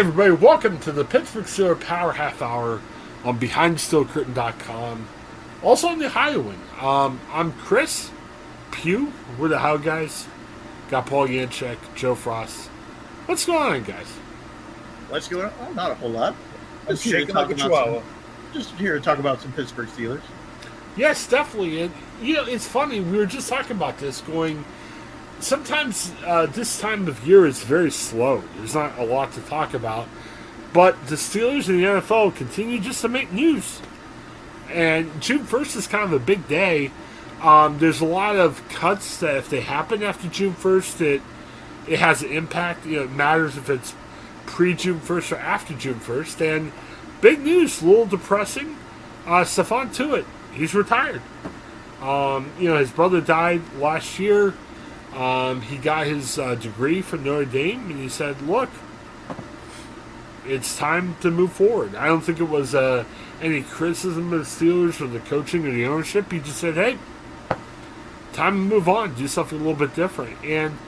Everybody, 0.00 0.30
welcome 0.30 0.78
to 0.78 0.90
the 0.92 1.04
Pittsburgh 1.04 1.44
Steelers 1.44 1.78
Power 1.82 2.12
Half 2.12 2.40
Hour 2.40 2.80
on 3.22 3.38
BehindSteelCurtain.com. 3.38 5.06
Also 5.62 5.88
on 5.88 5.98
the 5.98 6.06
Ohioan. 6.06 6.58
Um, 6.80 7.20
I'm 7.30 7.52
Chris 7.52 8.10
Pugh. 8.70 9.12
We're 9.38 9.48
the 9.48 9.58
How 9.58 9.76
guys. 9.76 10.26
Got 10.88 11.04
Paul 11.04 11.28
Yanchek, 11.28 11.76
Joe 11.94 12.14
Frost. 12.14 12.68
What's 13.26 13.44
going 13.44 13.74
on, 13.74 13.82
guys? 13.82 14.06
What's 15.10 15.28
going 15.28 15.44
on? 15.44 15.52
Oh, 15.60 15.72
not 15.74 15.90
a 15.90 15.94
whole 15.96 16.08
lot. 16.08 16.34
Just 16.88 17.04
here, 17.04 17.26
to 17.26 17.30
talk 17.30 17.50
about 17.50 17.84
some, 17.84 18.02
just 18.54 18.70
here 18.76 18.94
to 18.94 19.00
talk 19.02 19.18
about 19.18 19.42
some 19.42 19.52
Pittsburgh 19.52 19.88
Steelers. 19.88 20.22
Yes, 20.96 21.26
definitely. 21.26 21.82
And 21.82 21.92
you 22.22 22.32
know, 22.36 22.46
it's 22.46 22.66
funny. 22.66 23.00
We 23.00 23.18
were 23.18 23.26
just 23.26 23.50
talking 23.50 23.76
about 23.76 23.98
this. 23.98 24.22
Going, 24.22 24.64
sometimes 25.40 26.12
uh, 26.24 26.46
this 26.46 26.80
time 26.80 27.08
of 27.08 27.26
year 27.26 27.46
is 27.46 27.62
very 27.62 27.90
slow. 27.90 28.42
There's 28.56 28.74
not 28.74 28.98
a 28.98 29.04
lot 29.04 29.32
to 29.32 29.40
talk 29.40 29.74
about, 29.74 30.08
but 30.72 31.06
the 31.06 31.16
Steelers 31.16 31.68
and 31.68 31.78
the 31.78 31.84
NFL 31.84 32.34
continue 32.36 32.78
just 32.80 33.00
to 33.02 33.08
make 33.08 33.32
news. 33.32 33.80
And 34.70 35.20
June 35.20 35.44
first 35.44 35.76
is 35.76 35.86
kind 35.86 36.04
of 36.04 36.12
a 36.12 36.24
big 36.24 36.46
day. 36.46 36.90
Um, 37.40 37.78
there's 37.78 38.00
a 38.00 38.06
lot 38.06 38.36
of 38.36 38.66
cuts 38.68 39.18
that 39.18 39.36
if 39.36 39.48
they 39.48 39.60
happen 39.60 40.02
after 40.02 40.28
June 40.28 40.52
first, 40.52 41.00
it 41.00 41.22
it 41.88 41.98
has 41.98 42.22
an 42.22 42.30
impact. 42.30 42.86
You 42.86 42.96
know, 42.96 43.02
it 43.04 43.10
matters 43.10 43.56
if 43.56 43.68
it's 43.68 43.94
pre 44.46 44.74
June 44.74 45.00
first 45.00 45.32
or 45.32 45.36
after 45.36 45.74
June 45.74 45.98
first. 45.98 46.40
And 46.40 46.72
big 47.20 47.40
news, 47.40 47.82
a 47.82 47.86
little 47.86 48.06
depressing. 48.06 48.76
Uh, 49.26 49.44
Stephon 49.44 49.94
Tuitt, 49.94 50.24
he's 50.52 50.74
retired. 50.74 51.22
Um, 52.00 52.50
you 52.58 52.68
know, 52.68 52.78
his 52.78 52.90
brother 52.90 53.20
died 53.20 53.62
last 53.78 54.18
year. 54.18 54.54
Um, 55.14 55.62
he 55.62 55.76
got 55.76 56.06
his 56.06 56.38
uh, 56.38 56.54
degree 56.54 57.02
from 57.02 57.24
Notre 57.24 57.44
Dame, 57.44 57.90
and 57.90 58.00
he 58.00 58.08
said, 58.08 58.40
"Look, 58.42 58.70
it's 60.46 60.76
time 60.76 61.16
to 61.20 61.30
move 61.30 61.52
forward." 61.52 61.94
I 61.94 62.06
don't 62.06 62.20
think 62.20 62.38
it 62.38 62.48
was 62.48 62.74
uh, 62.74 63.04
any 63.42 63.62
criticism 63.62 64.32
of 64.32 64.40
the 64.40 64.44
Steelers 64.44 65.00
or 65.00 65.08
the 65.08 65.20
coaching 65.20 65.66
or 65.66 65.72
the 65.72 65.86
ownership. 65.86 66.30
He 66.30 66.38
just 66.38 66.58
said, 66.58 66.74
"Hey, 66.74 66.98
time 68.32 68.54
to 68.54 68.74
move 68.74 68.88
on, 68.88 69.14
do 69.14 69.26
something 69.26 69.58
a 69.58 69.62
little 69.62 69.78
bit 69.78 69.96
different." 69.96 70.44
And 70.44 70.78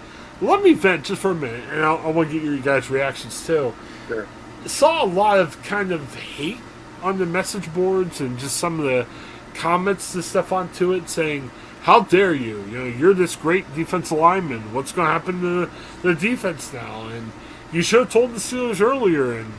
let 0.40 0.62
me 0.62 0.72
vent 0.72 1.04
just 1.04 1.20
for 1.20 1.32
a 1.32 1.34
minute, 1.34 1.64
and 1.70 1.82
I, 1.82 1.94
I 1.94 2.08
want 2.08 2.30
to 2.30 2.34
get 2.34 2.44
your 2.44 2.58
guys' 2.58 2.90
reactions 2.90 3.46
too. 3.46 3.74
Sure. 4.08 4.26
Saw 4.66 5.04
a 5.04 5.06
lot 5.06 5.40
of 5.40 5.60
kind 5.64 5.90
of 5.90 6.14
hate 6.14 6.58
on 7.02 7.18
the 7.18 7.26
message 7.26 7.72
boards 7.74 8.20
and 8.20 8.38
just 8.38 8.56
some 8.56 8.78
of 8.78 8.86
the 8.86 9.06
comments 9.54 10.12
to 10.12 10.18
Stephon 10.18 10.68
Tuitt 10.68 11.08
saying, 11.08 11.50
"How 11.82 12.00
dare 12.00 12.34
you? 12.34 12.64
You 12.70 12.78
know, 12.78 12.84
you're 12.84 13.14
this 13.14 13.36
great 13.36 13.72
defensive 13.74 14.18
lineman. 14.18 14.72
What's 14.72 14.92
going 14.92 15.06
to 15.06 15.12
happen 15.12 15.40
to 15.40 15.70
the 16.02 16.14
defense 16.14 16.72
now?" 16.72 17.08
And 17.08 17.32
you 17.72 17.82
should 17.82 18.00
have 18.00 18.10
told 18.10 18.32
the 18.32 18.38
Steelers 18.38 18.80
earlier 18.80 19.32
and 19.32 19.52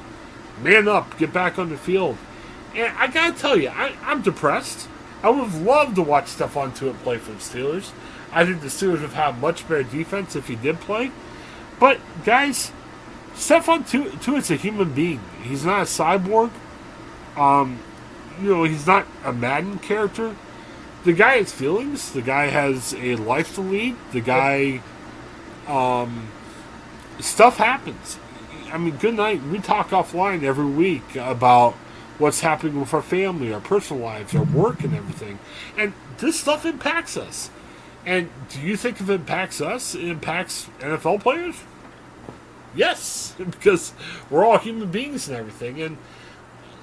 man 0.61 0.87
up, 0.87 1.17
get 1.17 1.33
back 1.33 1.57
on 1.57 1.69
the 1.69 1.77
field. 1.77 2.17
And 2.75 2.95
I 2.97 3.07
gotta 3.07 3.37
tell 3.37 3.57
you, 3.57 3.69
I, 3.69 3.95
I'm 4.03 4.21
depressed. 4.21 4.87
I 5.21 5.29
would 5.29 5.43
have 5.43 5.61
loved 5.61 5.95
to 5.95 6.01
watch 6.01 6.25
Stephon 6.25 6.75
Tuitt 6.75 6.95
play 7.03 7.17
for 7.17 7.31
the 7.31 7.37
Steelers. 7.37 7.91
I 8.31 8.45
think 8.45 8.61
the 8.61 8.67
Steelers 8.67 8.91
would 8.93 9.01
have 9.01 9.13
had 9.13 9.39
much 9.39 9.67
better 9.67 9.83
defense 9.83 10.35
if 10.35 10.47
he 10.47 10.55
did 10.55 10.79
play. 10.79 11.11
But 11.79 11.99
guys, 12.25 12.71
Tu- 13.35 14.11
Tuitt's 14.21 14.51
a 14.51 14.55
human 14.55 14.93
being. 14.93 15.21
He's 15.41 15.65
not 15.65 15.81
a 15.81 15.85
cyborg. 15.85 16.51
Um, 17.37 17.79
you 18.41 18.49
know, 18.49 18.63
he's 18.63 18.87
not 18.87 19.07
a 19.23 19.31
Madden 19.33 19.79
character. 19.79 20.35
The 21.03 21.13
guy 21.13 21.37
has 21.37 21.51
feelings. 21.51 22.11
The 22.11 22.21
guy 22.21 22.47
has 22.47 22.93
a 22.93 23.15
life 23.17 23.55
to 23.55 23.61
lead. 23.61 23.95
The 24.11 24.21
guy, 24.21 24.81
um, 25.67 26.29
stuff 27.19 27.57
happens. 27.57 28.17
I 28.71 28.77
mean, 28.77 28.95
good 28.95 29.15
night. 29.15 29.43
We 29.43 29.59
talk 29.59 29.89
offline 29.89 30.43
every 30.43 30.65
week 30.65 31.15
about 31.15 31.73
what's 32.17 32.39
happening 32.39 32.79
with 32.79 32.93
our 32.93 33.01
family, 33.01 33.53
our 33.53 33.59
personal 33.59 34.01
lives, 34.01 34.33
our 34.33 34.43
work, 34.43 34.81
and 34.83 34.95
everything. 34.95 35.39
And 35.77 35.93
this 36.19 36.39
stuff 36.39 36.65
impacts 36.65 37.17
us. 37.17 37.49
And 38.05 38.29
do 38.49 38.61
you 38.61 38.75
think 38.77 38.99
if 38.99 39.09
it 39.09 39.13
impacts 39.13 39.61
us, 39.61 39.95
it 39.95 40.05
impacts 40.05 40.69
NFL 40.79 41.21
players? 41.21 41.55
Yes, 42.75 43.35
because 43.37 43.93
we're 44.29 44.45
all 44.45 44.57
human 44.57 44.89
beings 44.89 45.27
and 45.27 45.37
everything. 45.37 45.81
And 45.81 45.97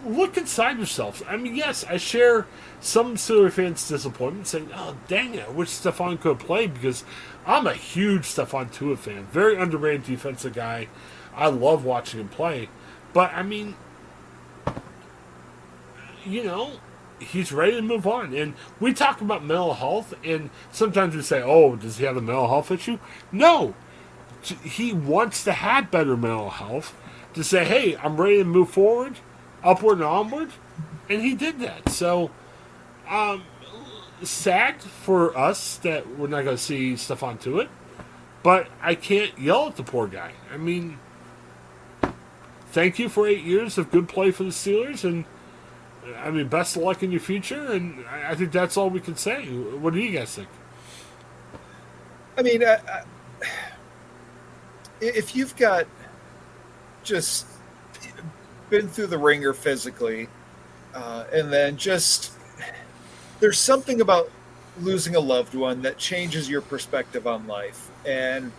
look 0.05 0.37
inside 0.37 0.79
yourselves. 0.79 1.23
I 1.29 1.37
mean, 1.37 1.55
yes, 1.55 1.85
I 1.89 1.97
share 1.97 2.47
some 2.81 3.17
Steelers 3.17 3.53
fans' 3.53 3.89
disappointment, 3.89 4.47
saying, 4.47 4.71
"Oh, 4.75 4.97
dang 5.09 5.35
it, 5.35 5.53
wish 5.53 5.69
Stephon 5.69 6.21
could 6.21 6.39
played." 6.39 6.75
Because 6.75 7.05
I'm 7.47 7.67
a 7.67 7.75
huge 7.75 8.23
Stephon 8.23 8.73
Tuitt 8.73 8.99
fan, 8.99 9.27
very 9.33 9.57
underrated 9.57 10.05
defensive 10.05 10.55
guy. 10.55 10.89
I 11.35 11.49
love 11.49 11.85
watching 11.85 12.21
him 12.21 12.29
play. 12.29 12.69
But 13.13 13.33
I 13.35 13.43
mean, 13.43 13.77
you 16.25 16.45
know, 16.45 16.73
he's 17.19 17.53
ready 17.53 17.77
to 17.77 17.83
move 17.83 18.07
on. 18.07 18.35
And 18.35 18.55
we 18.79 18.93
talk 18.93 19.21
about 19.21 19.45
mental 19.45 19.75
health, 19.75 20.15
and 20.25 20.51
sometimes 20.73 21.15
we 21.15 21.23
say, 21.23 21.43
"Oh, 21.43 21.77
does 21.77 21.99
he 21.99 22.05
have 22.05 22.17
a 22.17 22.21
mental 22.21 22.49
health 22.49 22.71
issue?" 22.71 22.99
No, 23.33 23.75
he 24.63 24.93
wants 24.93 25.45
to 25.45 25.53
have 25.53 25.91
better 25.91 26.17
mental 26.17 26.51
health 26.51 26.95
to 27.35 27.45
say, 27.45 27.65
"Hey, 27.65 27.97
I'm 27.97 28.21
ready 28.21 28.39
to 28.39 28.45
move 28.45 28.71
forward, 28.71 29.17
upward 29.63 29.99
and 29.99 30.07
onward," 30.07 30.51
and 31.09 31.23
he 31.23 31.35
did 31.35 31.61
that. 31.61 31.89
So, 31.89 32.31
um, 33.09 33.43
sad 34.23 34.81
for 34.83 35.37
us 35.37 35.77
that 35.79 36.19
we're 36.19 36.29
not 36.29 36.45
going 36.45 36.57
to 36.57 36.63
see 36.63 36.95
Stephon 36.95 37.41
Tuitt, 37.41 37.69
but 38.43 38.69
I 38.83 38.95
can't 38.95 39.39
yell 39.39 39.69
at 39.69 39.77
the 39.77 39.83
poor 39.83 40.07
guy. 40.07 40.33
I 40.53 40.57
mean, 40.57 40.99
thank 42.73 42.99
you 42.99 43.09
for 43.09 43.27
eight 43.27 43.45
years 43.45 43.79
of 43.79 43.91
good 43.91 44.09
play 44.09 44.31
for 44.31 44.45
the 44.45 44.51
Steelers, 44.51 45.05
and 45.05 45.25
I 46.19 46.31
mean, 46.31 46.49
best 46.49 46.77
of 46.77 46.83
luck 46.83 47.03
in 47.03 47.11
your 47.11 47.21
future. 47.21 47.73
And 47.73 48.05
I 48.07 48.35
think 48.35 48.53
that's 48.53 48.77
all 48.77 48.91
we 48.91 49.01
can 49.01 49.17
say. 49.17 49.47
What 49.47 49.95
do 49.95 50.01
you 50.01 50.17
guys 50.19 50.35
think? 50.35 50.49
I 52.37 52.43
mean, 52.43 52.65
I, 52.65 52.75
I, 52.75 53.03
if 55.01 55.35
you've 55.35 55.57
got 55.57 55.87
just 57.03 57.47
been 58.71 58.89
through 58.89 59.09
the 59.09 59.19
ringer 59.19 59.53
physically, 59.53 60.29
uh, 60.95 61.25
and 61.33 61.53
then 61.53 61.77
just 61.77 62.33
there's 63.41 63.59
something 63.59 64.01
about 64.01 64.31
losing 64.81 65.17
a 65.17 65.21
loved 65.21 65.55
one 65.55 65.83
that 65.83 65.99
changes 65.99 66.49
your 66.49 66.61
perspective 66.61 67.27
on 67.27 67.47
life. 67.47 67.91
And 68.07 68.53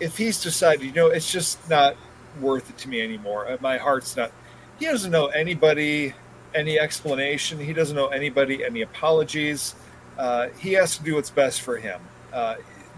if 0.00 0.16
he's 0.16 0.42
decided, 0.42 0.82
you 0.82 0.92
know, 0.92 1.06
it's 1.08 1.30
just 1.30 1.68
not 1.70 1.96
worth 2.40 2.68
it 2.68 2.78
to 2.78 2.88
me 2.88 3.00
anymore. 3.00 3.48
Uh, 3.48 3.56
my 3.60 3.76
heart's 3.78 4.16
not. 4.16 4.32
He 4.78 4.86
doesn't 4.86 5.10
know 5.10 5.26
anybody, 5.26 6.14
any 6.54 6.78
explanation. 6.78 7.58
He 7.58 7.72
doesn't 7.72 7.94
know 7.94 8.08
anybody, 8.08 8.64
any 8.64 8.82
apologies. 8.82 9.74
Uh, 10.18 10.48
he 10.58 10.72
has 10.72 10.96
to 10.98 11.04
do 11.04 11.14
what's 11.14 11.30
best 11.30 11.62
for 11.62 11.76
him. 11.76 12.00
Uh, 12.32 12.56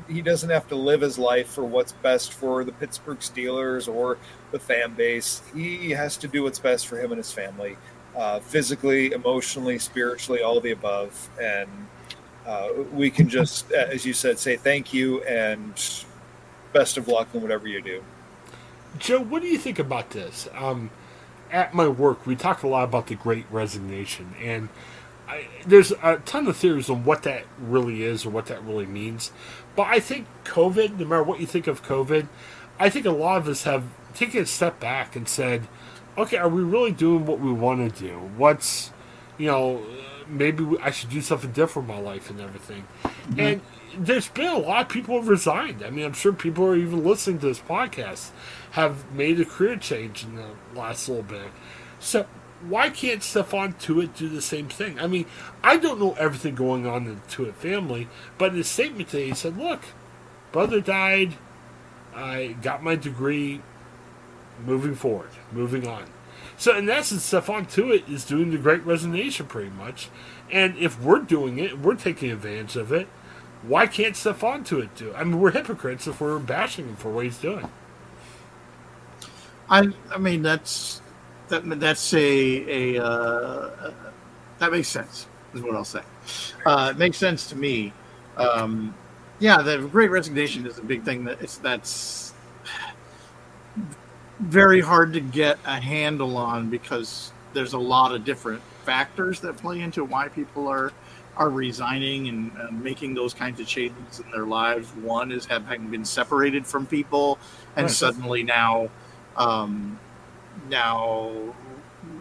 he 0.08 0.22
doesn't 0.22 0.50
have 0.50 0.68
to 0.68 0.76
live 0.76 1.00
his 1.00 1.18
life 1.18 1.48
for 1.48 1.64
what's 1.64 1.92
best 1.92 2.32
for 2.32 2.64
the 2.64 2.72
Pittsburgh 2.72 3.18
Steelers 3.18 3.92
or 3.92 4.18
the 4.52 4.58
fan 4.58 4.94
base. 4.94 5.42
He 5.54 5.90
has 5.90 6.16
to 6.18 6.28
do 6.28 6.42
what's 6.42 6.58
best 6.58 6.86
for 6.86 6.98
him 6.98 7.12
and 7.12 7.18
his 7.18 7.32
family, 7.32 7.76
uh, 8.16 8.40
physically, 8.40 9.12
emotionally, 9.12 9.78
spiritually, 9.78 10.42
all 10.42 10.60
the 10.60 10.70
above. 10.70 11.28
And 11.40 11.68
uh, 12.46 12.68
we 12.92 13.10
can 13.10 13.28
just, 13.28 13.70
as 13.72 14.04
you 14.04 14.12
said, 14.12 14.38
say 14.38 14.56
thank 14.56 14.94
you 14.94 15.22
and 15.24 15.74
best 16.72 16.96
of 16.96 17.08
luck 17.08 17.28
in 17.34 17.42
whatever 17.42 17.66
you 17.66 17.80
do. 17.82 18.02
Joe, 18.98 19.20
what 19.20 19.42
do 19.42 19.48
you 19.48 19.58
think 19.58 19.78
about 19.78 20.10
this? 20.10 20.48
Um, 20.54 20.90
at 21.50 21.74
my 21.74 21.88
work, 21.88 22.26
we 22.26 22.36
talk 22.36 22.62
a 22.62 22.68
lot 22.68 22.84
about 22.84 23.06
the 23.08 23.14
Great 23.14 23.46
Resignation, 23.50 24.34
and 24.42 24.68
I, 25.28 25.48
there's 25.66 25.90
a 25.90 26.20
ton 26.24 26.46
of 26.46 26.56
theories 26.56 26.88
on 26.88 27.04
what 27.04 27.22
that 27.24 27.44
really 27.58 28.02
is 28.02 28.24
or 28.24 28.30
what 28.30 28.46
that 28.46 28.62
really 28.64 28.86
means. 28.86 29.32
But 29.74 29.88
I 29.88 30.00
think 30.00 30.26
COVID, 30.44 30.98
no 30.98 31.04
matter 31.04 31.22
what 31.22 31.40
you 31.40 31.46
think 31.46 31.66
of 31.66 31.82
COVID, 31.82 32.28
I 32.78 32.88
think 32.90 33.06
a 33.06 33.10
lot 33.10 33.38
of 33.38 33.48
us 33.48 33.64
have 33.64 33.84
taken 34.14 34.42
a 34.42 34.46
step 34.46 34.80
back 34.80 35.16
and 35.16 35.28
said, 35.28 35.66
okay, 36.16 36.36
are 36.36 36.48
we 36.48 36.62
really 36.62 36.92
doing 36.92 37.26
what 37.26 37.40
we 37.40 37.52
want 37.52 37.94
to 37.94 38.00
do? 38.00 38.18
What's, 38.36 38.90
you 39.36 39.46
know, 39.46 39.82
maybe 40.28 40.66
I 40.82 40.90
should 40.90 41.10
do 41.10 41.20
something 41.20 41.52
different 41.52 41.88
in 41.88 41.94
my 41.94 42.00
life 42.00 42.30
and 42.30 42.40
everything. 42.40 42.84
Mm-hmm. 43.04 43.40
And 43.40 43.60
there's 43.98 44.28
been 44.28 44.46
a 44.46 44.58
lot 44.58 44.82
of 44.82 44.88
people 44.88 45.16
have 45.16 45.28
resigned. 45.28 45.82
I 45.82 45.90
mean, 45.90 46.04
I'm 46.04 46.12
sure 46.12 46.32
people 46.32 46.64
who 46.64 46.72
are 46.72 46.76
even 46.76 47.04
listening 47.04 47.38
to 47.40 47.46
this 47.46 47.60
podcast 47.60 48.30
have 48.72 49.10
made 49.12 49.40
a 49.40 49.44
career 49.44 49.76
change 49.76 50.24
in 50.24 50.36
the 50.36 50.48
last 50.74 51.08
little 51.08 51.22
bit. 51.22 51.48
So 51.98 52.26
why 52.68 52.90
can't 52.90 53.20
Stephon 53.20 53.74
Tuitt 53.78 54.16
do 54.16 54.28
the 54.28 54.42
same 54.42 54.68
thing? 54.68 54.98
I 54.98 55.06
mean, 55.06 55.26
I 55.62 55.76
don't 55.76 56.00
know 56.00 56.14
everything 56.18 56.54
going 56.54 56.86
on 56.86 57.06
in 57.06 57.16
the 57.16 57.20
Tuitt 57.28 57.54
family, 57.54 58.08
but 58.38 58.50
in 58.50 58.56
his 58.56 58.68
statement 58.68 59.08
today, 59.08 59.28
he 59.28 59.34
said, 59.34 59.56
"Look, 59.56 59.82
brother 60.52 60.80
died. 60.80 61.34
I 62.14 62.56
got 62.62 62.82
my 62.82 62.96
degree. 62.96 63.62
Moving 64.64 64.94
forward, 64.94 65.30
moving 65.52 65.86
on." 65.86 66.04
So 66.56 66.76
in 66.76 66.88
essence, 66.88 67.30
Stephon 67.30 67.70
Tuitt 67.70 68.08
is 68.08 68.24
doing 68.24 68.50
the 68.50 68.58
Great 68.58 68.84
Resignation 68.86 69.46
pretty 69.46 69.70
much, 69.70 70.08
and 70.50 70.76
if 70.78 71.00
we're 71.00 71.20
doing 71.20 71.58
it, 71.58 71.78
we're 71.78 71.94
taking 71.94 72.30
advantage 72.30 72.76
of 72.76 72.92
it. 72.92 73.08
Why 73.62 73.86
can't 73.86 74.14
Stephon 74.14 74.64
Tuitt 74.66 74.94
do 74.94 75.10
it? 75.10 75.16
I 75.16 75.24
mean, 75.24 75.40
we're 75.40 75.50
hypocrites 75.50 76.06
if 76.06 76.20
we're 76.20 76.38
bashing 76.38 76.88
him 76.88 76.96
for 76.96 77.10
what 77.10 77.24
he's 77.24 77.38
doing. 77.38 77.68
I 79.68 79.88
I 80.10 80.18
mean 80.18 80.42
that's 80.42 81.00
that 81.48 81.80
that's 81.80 82.14
a 82.14 82.96
a 82.96 83.04
uh, 83.04 83.92
that 84.58 84.72
makes 84.72 84.88
sense 84.88 85.26
is 85.54 85.62
what 85.62 85.74
I'll 85.74 85.84
say. 85.84 86.02
Uh, 86.64 86.90
it 86.92 86.98
makes 86.98 87.16
sense 87.16 87.48
to 87.48 87.56
me. 87.56 87.92
Um, 88.36 88.94
yeah, 89.38 89.62
the 89.62 89.78
Great 89.78 90.10
Resignation 90.10 90.66
is 90.66 90.78
a 90.78 90.82
big 90.82 91.04
thing 91.04 91.24
that 91.24 91.40
it's 91.40 91.58
that's 91.58 92.34
very 94.40 94.80
hard 94.80 95.12
to 95.14 95.20
get 95.20 95.58
a 95.64 95.80
handle 95.80 96.36
on 96.36 96.68
because 96.68 97.32
there's 97.54 97.72
a 97.72 97.78
lot 97.78 98.14
of 98.14 98.24
different 98.24 98.62
factors 98.84 99.40
that 99.40 99.56
play 99.56 99.80
into 99.80 100.04
why 100.04 100.28
people 100.28 100.68
are 100.68 100.92
are 101.36 101.50
resigning 101.50 102.28
and, 102.28 102.50
and, 102.56 102.82
making 102.82 103.12
those 103.12 103.34
kinds 103.34 103.60
of 103.60 103.66
changes 103.66 104.20
in 104.20 104.30
their 104.30 104.46
lives. 104.46 104.88
One 104.96 105.30
is 105.30 105.44
having 105.44 105.90
been 105.90 106.04
separated 106.04 106.66
from 106.66 106.86
people, 106.86 107.38
and 107.76 107.84
right. 107.84 107.90
suddenly 107.90 108.42
now 108.42 108.88
um, 109.36 109.98
now 110.68 111.32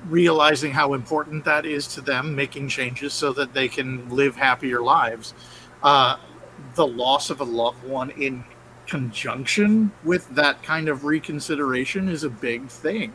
realizing 0.07 0.71
how 0.71 0.93
important 0.93 1.45
that 1.45 1.65
is 1.65 1.87
to 1.87 2.01
them, 2.01 2.35
making 2.35 2.67
changes 2.67 3.13
so 3.13 3.33
that 3.33 3.53
they 3.53 3.67
can 3.67 4.07
live 4.09 4.35
happier 4.35 4.81
lives. 4.81 5.33
Uh, 5.83 6.17
the 6.75 6.85
loss 6.85 7.29
of 7.29 7.41
a 7.41 7.43
loved 7.43 7.83
one 7.83 8.11
in 8.11 8.43
conjunction 8.87 9.91
with 10.03 10.27
that 10.35 10.61
kind 10.63 10.87
of 10.87 11.05
reconsideration 11.05 12.07
is 12.07 12.23
a 12.23 12.29
big 12.29 12.67
thing. 12.67 13.13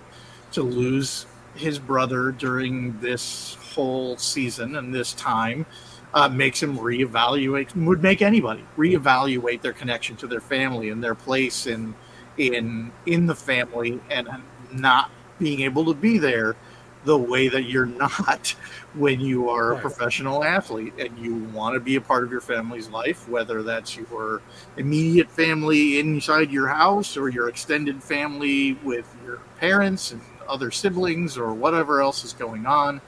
To 0.53 0.63
lose 0.63 1.27
his 1.55 1.79
brother 1.79 2.33
during 2.33 2.99
this 3.01 3.57
whole 3.73 4.17
season 4.17 4.77
and 4.77 4.93
this 4.93 5.13
time 5.15 5.67
uh, 6.13 6.29
makes 6.29 6.61
him 6.61 6.77
reevaluate, 6.77 7.75
would 7.77 8.03
make 8.03 8.21
anybody 8.21 8.65
reevaluate 8.77 9.63
their 9.63 9.73
connection 9.73 10.17
to 10.17 10.27
their 10.27 10.41
family 10.41 10.91
and 10.91 11.03
their 11.03 11.15
place 11.15 11.67
in 11.67 11.95
in 12.37 12.91
in 13.07 13.27
the 13.27 13.35
family 13.35 14.01
and 14.11 14.29
not 14.73 15.11
being 15.39 15.61
able 15.61 15.85
to 15.87 15.95
be 15.95 16.19
there 16.19 16.57
the 17.05 17.17
way 17.17 17.49
that 17.49 17.63
you're 17.65 17.87
not 17.87 18.49
when 18.95 19.21
you 19.21 19.49
are 19.49 19.71
right. 19.71 19.79
a 19.79 19.81
professional 19.81 20.45
athlete 20.45 20.93
and 20.99 21.19
you 21.19 21.37
want 21.55 21.75
to 21.75 21.81
be 21.81 21.97
a 21.97 22.01
part 22.01 22.25
of 22.25 22.31
your 22.31 22.41
family's 22.41 22.89
life, 22.91 23.29
whether 23.29 23.63
that's 23.63 23.97
your 23.97 24.43
immediate 24.77 25.31
family 25.31 25.99
inside 25.99 26.51
your 26.51 26.69
house 26.69 27.17
or 27.17 27.29
your 27.29 27.49
extended 27.49 28.03
family 28.03 28.75
with 28.85 29.15
your 29.25 29.39
parents 29.59 30.13
and 30.13 30.21
other 30.49 30.71
siblings 30.71 31.39
or 31.39 31.55
whatever 31.55 32.03
else 32.03 32.25
is 32.25 32.33
going 32.33 32.67
on. 32.67 33.01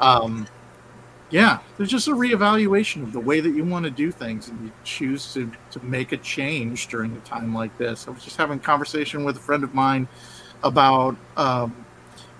Um, 0.00 0.46
yeah, 1.30 1.60
there's 1.76 1.90
just 1.90 2.08
a 2.08 2.12
reevaluation 2.12 3.04
of 3.04 3.12
the 3.12 3.20
way 3.20 3.40
that 3.40 3.50
you 3.50 3.64
want 3.64 3.84
to 3.84 3.90
do 3.90 4.10
things, 4.10 4.48
and 4.48 4.60
you 4.64 4.72
choose 4.82 5.32
to 5.34 5.50
to 5.70 5.84
make 5.84 6.10
a 6.10 6.16
change 6.16 6.88
during 6.88 7.16
a 7.16 7.20
time 7.20 7.54
like 7.54 7.76
this. 7.78 8.08
I 8.08 8.10
was 8.10 8.24
just 8.24 8.36
having 8.36 8.58
a 8.58 8.60
conversation 8.60 9.22
with 9.22 9.36
a 9.36 9.40
friend 9.40 9.62
of 9.62 9.72
mine 9.72 10.08
about 10.62 11.16
um, 11.36 11.84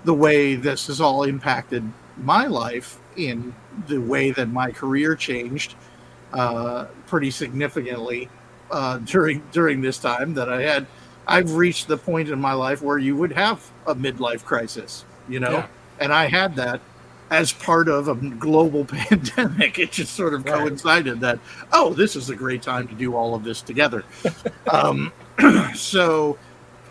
the 0.04 0.14
way 0.14 0.54
this 0.54 0.86
has 0.86 1.00
all 1.00 1.24
impacted 1.24 1.84
my 2.16 2.46
life 2.46 2.98
in 3.16 3.54
the 3.88 3.98
way 3.98 4.30
that 4.30 4.48
my 4.48 4.70
career 4.70 5.14
changed 5.14 5.74
uh, 6.32 6.86
pretty 7.06 7.30
significantly 7.30 8.28
uh, 8.70 8.98
during 9.04 9.42
during 9.52 9.80
this 9.80 9.98
time 9.98 10.34
that 10.34 10.48
I 10.48 10.62
had. 10.62 10.86
I've 11.26 11.54
reached 11.54 11.86
the 11.86 11.96
point 11.96 12.28
in 12.28 12.40
my 12.40 12.54
life 12.54 12.82
where 12.82 12.98
you 12.98 13.14
would 13.16 13.32
have 13.32 13.70
a 13.86 13.94
midlife 13.94 14.44
crisis, 14.44 15.04
you 15.28 15.38
know, 15.38 15.50
yeah. 15.50 15.66
and 16.00 16.12
I 16.12 16.26
had 16.26 16.56
that 16.56 16.80
as 17.30 17.52
part 17.52 17.88
of 17.88 18.08
a 18.08 18.14
global 18.14 18.84
pandemic. 18.86 19.78
It 19.78 19.92
just 19.92 20.14
sort 20.14 20.34
of 20.34 20.44
right. 20.44 20.54
coincided 20.54 21.20
that, 21.20 21.38
oh, 21.72 21.94
this 21.94 22.16
is 22.16 22.30
a 22.30 22.36
great 22.36 22.62
time 22.62 22.88
to 22.88 22.94
do 22.94 23.14
all 23.14 23.34
of 23.34 23.44
this 23.44 23.62
together. 23.62 24.04
um, 24.72 25.12
so 25.74 26.36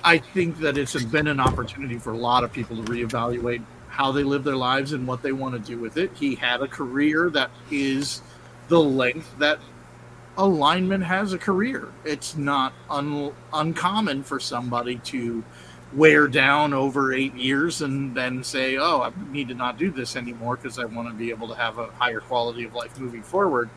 I 0.03 0.17
think 0.17 0.59
that 0.59 0.77
it's 0.77 1.01
been 1.03 1.27
an 1.27 1.39
opportunity 1.39 1.97
for 1.97 2.11
a 2.11 2.17
lot 2.17 2.43
of 2.43 2.51
people 2.51 2.77
to 2.77 2.83
reevaluate 2.83 3.63
how 3.89 4.11
they 4.11 4.23
live 4.23 4.43
their 4.43 4.55
lives 4.55 4.93
and 4.93 5.05
what 5.07 5.21
they 5.21 5.31
want 5.31 5.55
to 5.55 5.59
do 5.59 5.79
with 5.79 5.97
it. 5.97 6.11
He 6.15 6.35
had 6.35 6.61
a 6.61 6.67
career 6.67 7.29
that 7.31 7.51
is 7.69 8.21
the 8.69 8.79
length 8.79 9.37
that 9.39 9.59
a 10.37 10.45
lineman 10.47 11.01
has 11.01 11.33
a 11.33 11.37
career. 11.37 11.89
It's 12.05 12.37
not 12.37 12.73
un- 12.89 13.33
uncommon 13.51 14.23
for 14.23 14.39
somebody 14.39 14.97
to 15.05 15.43
wear 15.93 16.27
down 16.27 16.73
over 16.73 17.11
eight 17.11 17.33
years 17.35 17.81
and 17.81 18.15
then 18.15 18.43
say, 18.43 18.77
oh, 18.77 19.01
I 19.01 19.11
need 19.31 19.49
to 19.49 19.55
not 19.55 19.77
do 19.77 19.91
this 19.91 20.15
anymore 20.15 20.55
because 20.55 20.79
I 20.79 20.85
want 20.85 21.09
to 21.09 21.13
be 21.13 21.29
able 21.31 21.47
to 21.49 21.55
have 21.55 21.77
a 21.77 21.87
higher 21.87 22.19
quality 22.19 22.63
of 22.63 22.73
life 22.73 22.97
moving 22.99 23.23
forward. 23.23 23.69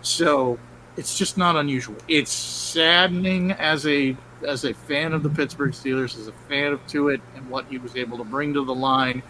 So 0.00 0.58
it's 0.96 1.16
just 1.16 1.36
not 1.36 1.56
unusual. 1.56 1.96
It's 2.08 2.32
saddening 2.32 3.52
as 3.52 3.86
a 3.86 4.16
as 4.46 4.64
a 4.64 4.74
fan 4.74 5.12
of 5.12 5.22
the 5.22 5.30
Pittsburgh 5.30 5.72
Steelers, 5.72 6.18
as 6.18 6.28
a 6.28 6.32
fan 6.48 6.72
of 6.72 6.86
Tuitt 6.86 7.20
and 7.36 7.48
what 7.48 7.66
he 7.66 7.78
was 7.78 7.96
able 7.96 8.18
to 8.18 8.24
bring 8.24 8.54
to 8.54 8.64
the 8.64 8.74
line. 8.74 9.22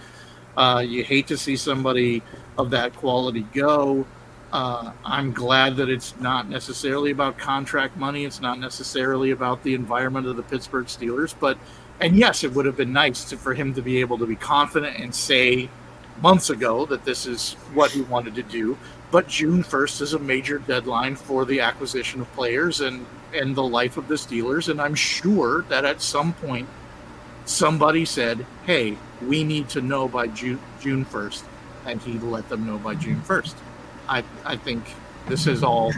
Uh, 0.57 0.81
you 0.87 1.05
hate 1.05 1.27
to 1.29 1.37
see 1.37 1.57
somebody 1.57 2.23
of 2.57 2.71
that 2.71 2.95
quality 2.97 3.43
go. 3.53 4.07
Uh, 4.53 4.93
I'm 5.05 5.33
glad 5.33 5.77
that 5.77 5.89
it's 5.89 6.19
not 6.21 6.49
necessarily 6.49 7.11
about 7.11 7.39
contract 7.39 7.97
money. 7.97 8.25
It's 8.25 8.41
not 8.41 8.59
necessarily 8.59 9.31
about 9.31 9.63
the 9.63 9.75
environment 9.75 10.27
of 10.27 10.37
the 10.37 10.43
Pittsburgh 10.43 10.87
Steelers, 10.87 11.35
but 11.39 11.59
and 12.01 12.17
yes, 12.17 12.45
it 12.45 12.53
would 12.53 12.67
have 12.67 12.77
been 12.77 12.93
nice 12.93 13.25
to, 13.27 13.37
for 13.37 13.55
him 13.55 13.75
to 13.75 13.83
be 13.83 14.01
able 14.01 14.19
to 14.19 14.27
be 14.27 14.37
confident 14.37 14.99
and 14.99 15.15
say 15.15 15.69
months 16.23 16.51
ago 16.51 16.87
that 16.87 17.05
this 17.05 17.27
is 17.27 17.55
what 17.75 17.91
he 17.91 18.03
wanted 18.03 18.35
to 18.37 18.43
do. 18.43 18.79
But 19.11 19.29
June 19.29 19.65
1st 19.65 20.03
is 20.03 20.15
a 20.15 20.19
major 20.19 20.59
deadline 20.59 21.17
for 21.17 21.45
the 21.45 21.61
acquisition 21.61 22.21
of 22.21 22.33
players 22.33 22.81
and, 22.81 23.07
and 23.35 23.55
the 23.55 23.63
life 23.63 23.97
of 23.97 24.09
the 24.09 24.15
Steelers. 24.15 24.69
And 24.69 24.81
I'm 24.81 24.95
sure 24.95 25.63
that 25.69 25.85
at 25.85 26.01
some 26.01 26.33
point 26.35 26.69
somebody 27.45 28.05
said, 28.05 28.45
hey, 28.65 28.97
we 29.23 29.45
need 29.45 29.69
to 29.71 29.81
know 29.81 30.09
by 30.09 30.29
June, 30.29 30.61
June 30.81 31.05
1st. 31.05 31.45
And 31.87 32.01
he 32.03 32.19
let 32.19 32.49
them 32.49 32.67
know 32.67 32.79
by 32.79 32.95
June 32.95 33.21
1st. 33.23 33.55
I, 34.09 34.25
I 34.45 34.57
think 34.57 34.85
this 35.27 35.47
is 35.47 35.63
all 35.63 35.93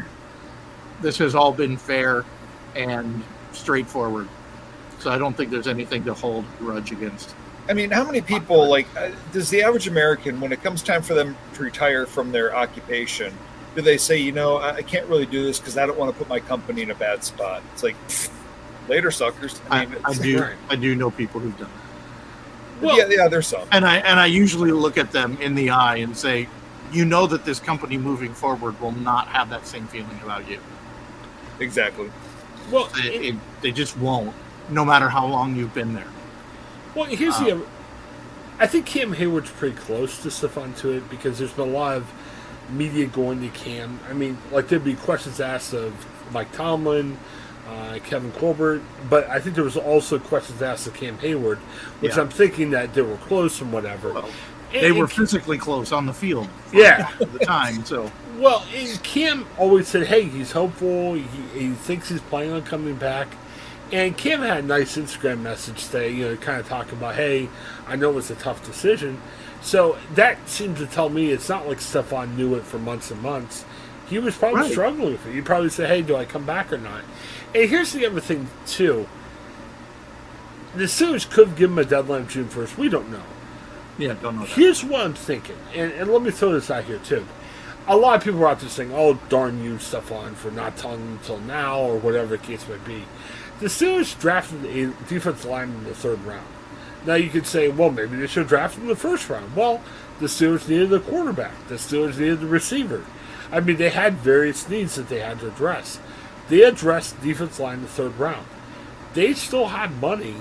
this 1.00 1.16
has 1.18 1.34
all 1.34 1.52
been 1.52 1.76
fair 1.76 2.24
and 2.76 3.22
straightforward. 3.52 4.28
So 4.98 5.10
I 5.10 5.18
don't 5.18 5.34
think 5.34 5.50
there's 5.50 5.68
anything 5.68 6.04
to 6.04 6.14
hold 6.14 6.44
grudge 6.58 6.92
against. 6.92 7.34
I 7.68 7.72
mean, 7.72 7.90
how 7.90 8.04
many 8.04 8.20
people 8.20 8.68
like 8.68 8.86
uh, 8.96 9.10
does 9.32 9.48
the 9.48 9.62
average 9.62 9.88
American, 9.88 10.40
when 10.40 10.52
it 10.52 10.62
comes 10.62 10.82
time 10.82 11.02
for 11.02 11.14
them 11.14 11.36
to 11.54 11.62
retire 11.62 12.04
from 12.04 12.32
their 12.32 12.54
occupation, 12.54 13.32
do 13.80 13.84
they 13.84 13.96
say, 13.98 14.18
you 14.18 14.32
know, 14.32 14.56
I, 14.56 14.76
I 14.76 14.82
can't 14.82 15.06
really 15.08 15.26
do 15.26 15.44
this 15.44 15.58
because 15.58 15.76
I 15.78 15.86
don't 15.86 15.98
want 15.98 16.12
to 16.12 16.18
put 16.18 16.28
my 16.28 16.40
company 16.40 16.82
in 16.82 16.90
a 16.90 16.94
bad 16.94 17.24
spot? 17.24 17.62
It's 17.72 17.82
like 17.82 17.96
later, 18.88 19.10
suckers. 19.10 19.60
I, 19.70 19.82
I, 19.82 19.86
mean, 19.86 19.94
I 20.04 20.10
it's- 20.10 20.18
do 20.18 20.44
I 20.68 20.76
do 20.76 20.94
know 20.94 21.10
people 21.10 21.40
who've 21.40 21.58
done 21.58 21.70
it. 22.82 22.96
yeah, 22.96 23.06
yeah, 23.08 23.28
there's 23.28 23.46
some. 23.46 23.66
And 23.72 23.84
I 23.84 23.98
and 23.98 24.18
I 24.20 24.26
usually 24.26 24.72
look 24.72 24.98
at 24.98 25.12
them 25.12 25.36
in 25.40 25.54
the 25.54 25.70
eye 25.70 25.96
and 25.96 26.16
say, 26.16 26.48
you 26.92 27.04
know 27.04 27.26
that 27.26 27.44
this 27.44 27.60
company 27.60 27.96
moving 27.98 28.34
forward 28.34 28.80
will 28.80 28.92
not 28.92 29.28
have 29.28 29.50
that 29.50 29.66
same 29.66 29.86
feeling 29.86 30.18
about 30.22 30.48
you. 30.48 30.58
Exactly. 31.60 32.10
Well, 32.70 32.88
it, 32.94 33.34
it, 33.34 33.34
they 33.60 33.72
just 33.72 33.96
won't, 33.98 34.34
no 34.70 34.84
matter 34.84 35.08
how 35.08 35.26
long 35.26 35.56
you've 35.56 35.74
been 35.74 35.94
there. 35.94 36.06
Well, 36.94 37.04
here's 37.04 37.38
the. 37.38 37.56
Uh, 37.56 37.60
I 38.58 38.66
think 38.66 38.84
Cam 38.86 39.12
Hayward's 39.14 39.50
pretty 39.50 39.76
close 39.76 40.22
to 40.22 40.28
Stephon 40.28 40.76
Tuitt 40.78 41.08
because 41.08 41.38
there's 41.38 41.52
been 41.52 41.68
a 41.68 41.72
lot 41.72 41.96
of 41.96 42.10
media 42.72 43.06
going 43.06 43.40
to 43.40 43.48
Cam. 43.58 43.98
I 44.08 44.12
mean, 44.12 44.38
like 44.52 44.68
there'd 44.68 44.84
be 44.84 44.94
questions 44.94 45.40
asked 45.40 45.72
of 45.74 45.92
Mike 46.32 46.52
Tomlin, 46.52 47.16
uh, 47.68 47.98
Kevin 48.04 48.32
Colbert, 48.32 48.82
but 49.08 49.28
I 49.28 49.40
think 49.40 49.54
there 49.54 49.64
was 49.64 49.76
also 49.76 50.18
questions 50.18 50.62
asked 50.62 50.86
of 50.86 50.94
Cam 50.94 51.18
Hayward, 51.18 51.58
which 52.00 52.14
Yeah. 52.16 52.22
I'm 52.22 52.28
thinking 52.28 52.70
that 52.70 52.94
they 52.94 53.02
were 53.02 53.16
close 53.16 53.60
and 53.60 53.72
whatever. 53.72 54.16
And- 54.18 54.26
They 54.84 54.92
were 54.92 55.04
and- 55.04 55.12
physically 55.12 55.58
close 55.58 55.90
on 55.92 56.06
the 56.06 56.12
field. 56.12 56.48
for 56.66 56.76
Yeah. 56.76 57.08
the 57.18 57.38
time. 57.40 57.84
So 57.84 58.10
Well, 58.38 58.64
and 58.74 59.02
Cam 59.02 59.44
always 59.58 59.86
said, 59.88 60.06
"Hey, 60.06 60.22
he's 60.22 60.52
hopeful. 60.52 61.12
He, 61.14 61.24
he 61.52 61.68
thinks 61.72 62.08
he's 62.08 62.20
planning 62.22 62.52
on 62.52 62.62
coming 62.62 62.94
back." 62.94 63.28
And 63.92 64.16
Cam 64.16 64.40
had 64.40 64.58
a 64.58 64.62
nice 64.66 64.96
Instagram 64.96 65.40
message 65.42 65.84
today, 65.86 66.10
you 66.10 66.24
know, 66.28 66.36
kind 66.36 66.58
of 66.60 66.66
talking 66.68 66.92
about, 66.96 67.16
"Hey, 67.16 67.48
I 67.88 67.96
know 67.96 68.16
it's 68.16 68.30
a 68.30 68.36
tough 68.36 68.64
decision." 68.64 69.20
So 69.62 69.98
that 70.14 70.48
seems 70.48 70.78
to 70.78 70.86
tell 70.86 71.08
me 71.10 71.30
it's 71.30 71.48
not 71.48 71.68
like 71.68 71.78
Stephon 71.78 72.36
knew 72.36 72.54
it 72.54 72.64
for 72.64 72.78
months 72.78 73.10
and 73.10 73.20
months. 73.22 73.64
He 74.08 74.18
was 74.18 74.36
probably 74.36 74.62
Right. 74.62 74.70
struggling 74.72 75.12
with 75.12 75.26
it. 75.26 75.34
He 75.34 75.40
probably 75.40 75.68
said, 75.68 75.88
"Hey, 75.88 76.02
do 76.02 76.16
I 76.16 76.24
come 76.24 76.44
back 76.44 76.72
or 76.72 76.78
not?" 76.78 77.02
And 77.54 77.68
here's 77.68 77.92
the 77.92 78.06
other 78.06 78.20
thing 78.20 78.48
too: 78.66 79.06
the 80.74 80.84
Steelers 80.84 81.28
could 81.28 81.56
give 81.56 81.70
him 81.70 81.78
a 81.78 81.84
deadline 81.84 82.22
of 82.22 82.28
June 82.28 82.48
first. 82.48 82.78
We 82.78 82.88
don't 82.88 83.10
know. 83.10 83.22
yeah, 83.98 84.14
don't 84.20 84.36
know. 84.36 84.42
That. 84.42 84.50
Here's 84.50 84.82
what 84.82 85.02
I'm 85.02 85.14
thinking, 85.14 85.56
and, 85.74 85.92
and 85.92 86.10
let 86.10 86.22
me 86.22 86.30
throw 86.30 86.52
this 86.52 86.70
out 86.70 86.84
here 86.84 86.98
too. 87.04 87.26
A 87.86 87.96
lot 87.96 88.16
of 88.16 88.24
people 88.24 88.42
are 88.42 88.48
out 88.48 88.60
there 88.60 88.68
saying, 88.70 88.92
"Oh, 88.94 89.18
darn 89.28 89.62
you, 89.62 89.74
Stephon, 89.74 90.34
for 90.34 90.50
not 90.50 90.76
telling 90.76 91.18
until 91.20 91.38
now," 91.38 91.78
or 91.78 91.98
whatever 91.98 92.28
the 92.28 92.38
case 92.38 92.64
may 92.68 92.76
be. 92.86 93.04
The 93.60 93.66
Steelers 93.66 94.18
drafted 94.18 94.64
a 94.64 94.86
defensive 95.08 95.44
lineman 95.44 95.78
in 95.80 95.84
the 95.84 95.94
third 95.94 96.24
round. 96.24 96.46
Now 97.06 97.14
you 97.14 97.30
could 97.30 97.46
say, 97.46 97.68
"Well, 97.68 97.90
maybe 97.90 98.16
they 98.16 98.26
should 98.26 98.48
draft 98.48 98.76
him 98.76 98.82
in 98.82 98.88
the 98.88 98.96
first 98.96 99.28
round." 99.28 99.56
Well, 99.56 99.80
the 100.20 100.26
Steelers 100.26 100.68
needed 100.68 100.92
a 100.92 101.00
quarterback. 101.00 101.52
The 101.68 101.76
Steelers 101.76 102.18
needed 102.18 102.42
a 102.42 102.46
receiver. 102.46 103.04
I 103.50 103.60
mean, 103.60 103.76
they 103.76 103.90
had 103.90 104.14
various 104.14 104.68
needs 104.68 104.94
that 104.96 105.08
they 105.08 105.20
had 105.20 105.40
to 105.40 105.48
address. 105.48 105.98
They 106.48 106.62
addressed 106.62 107.22
defense 107.22 107.58
line 107.58 107.78
in 107.78 107.82
the 107.82 107.88
third 107.88 108.18
round. 108.18 108.46
They 109.14 109.34
still 109.34 109.68
had 109.68 110.00
money 110.00 110.36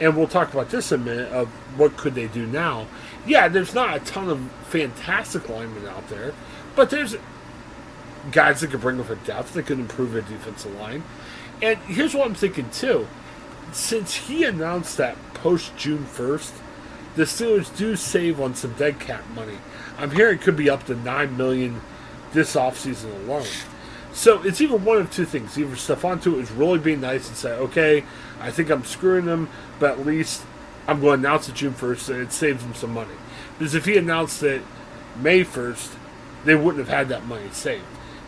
and 0.00 0.16
we'll 0.16 0.26
talk 0.26 0.52
about 0.52 0.70
this 0.70 0.90
in 0.90 1.02
a 1.02 1.04
minute 1.04 1.30
of 1.30 1.48
what 1.78 1.96
could 1.96 2.14
they 2.14 2.26
do 2.26 2.46
now. 2.46 2.86
Yeah, 3.26 3.48
there's 3.48 3.74
not 3.74 3.96
a 3.96 4.00
ton 4.00 4.30
of 4.30 4.40
fantastic 4.68 5.48
linemen 5.48 5.86
out 5.86 6.08
there, 6.08 6.32
but 6.74 6.88
there's 6.88 7.16
guys 8.32 8.62
that 8.62 8.70
could 8.70 8.80
bring 8.80 8.98
up 8.98 9.10
a 9.10 9.16
depth 9.16 9.52
that 9.54 9.66
could 9.66 9.78
improve 9.78 10.16
a 10.16 10.22
defensive 10.22 10.74
line. 10.80 11.04
And 11.60 11.78
here's 11.80 12.14
what 12.14 12.26
I'm 12.26 12.34
thinking 12.34 12.70
too: 12.70 13.06
since 13.72 14.14
he 14.14 14.44
announced 14.44 14.96
that 14.96 15.18
post 15.42 15.76
June 15.76 16.04
1st, 16.04 16.52
the 17.16 17.24
Steelers 17.24 17.76
do 17.76 17.96
save 17.96 18.40
on 18.40 18.54
some 18.54 18.72
dead 18.74 19.00
cap 19.00 19.24
money. 19.34 19.58
I'm 19.98 20.10
hearing 20.12 20.38
it 20.38 20.42
could 20.42 20.56
be 20.56 20.70
up 20.70 20.86
to 20.86 20.94
nine 20.94 21.36
million 21.36 21.80
this 22.32 22.54
offseason 22.54 23.12
alone. 23.24 23.46
So 24.12 24.42
it's 24.42 24.60
either 24.60 24.76
one 24.76 24.98
of 24.98 25.10
two 25.10 25.24
things. 25.24 25.58
Either 25.58 25.74
Stephon 25.74 26.22
Tuitt 26.22 26.40
is 26.40 26.50
really 26.50 26.78
being 26.78 27.00
nice 27.00 27.28
and 27.28 27.36
say, 27.36 27.52
okay, 27.52 28.04
I 28.40 28.50
think 28.50 28.70
I'm 28.70 28.84
screwing 28.84 29.24
them, 29.24 29.48
but 29.78 29.98
at 29.98 30.06
least 30.06 30.44
I'm 30.86 31.00
going 31.00 31.22
to 31.22 31.28
announce 31.28 31.48
it 31.48 31.54
June 31.54 31.74
1st 31.74 32.08
and 32.10 32.20
it 32.22 32.32
saves 32.32 32.62
them 32.62 32.74
some 32.74 32.92
money. 32.92 33.14
Because 33.58 33.74
if 33.74 33.84
he 33.84 33.96
announced 33.96 34.42
it 34.42 34.62
May 35.16 35.44
1st, 35.44 35.94
they 36.44 36.54
wouldn't 36.54 36.78
have 36.78 36.88
had 36.88 37.08
that 37.08 37.26
money 37.26 37.48
saved. 37.52 37.84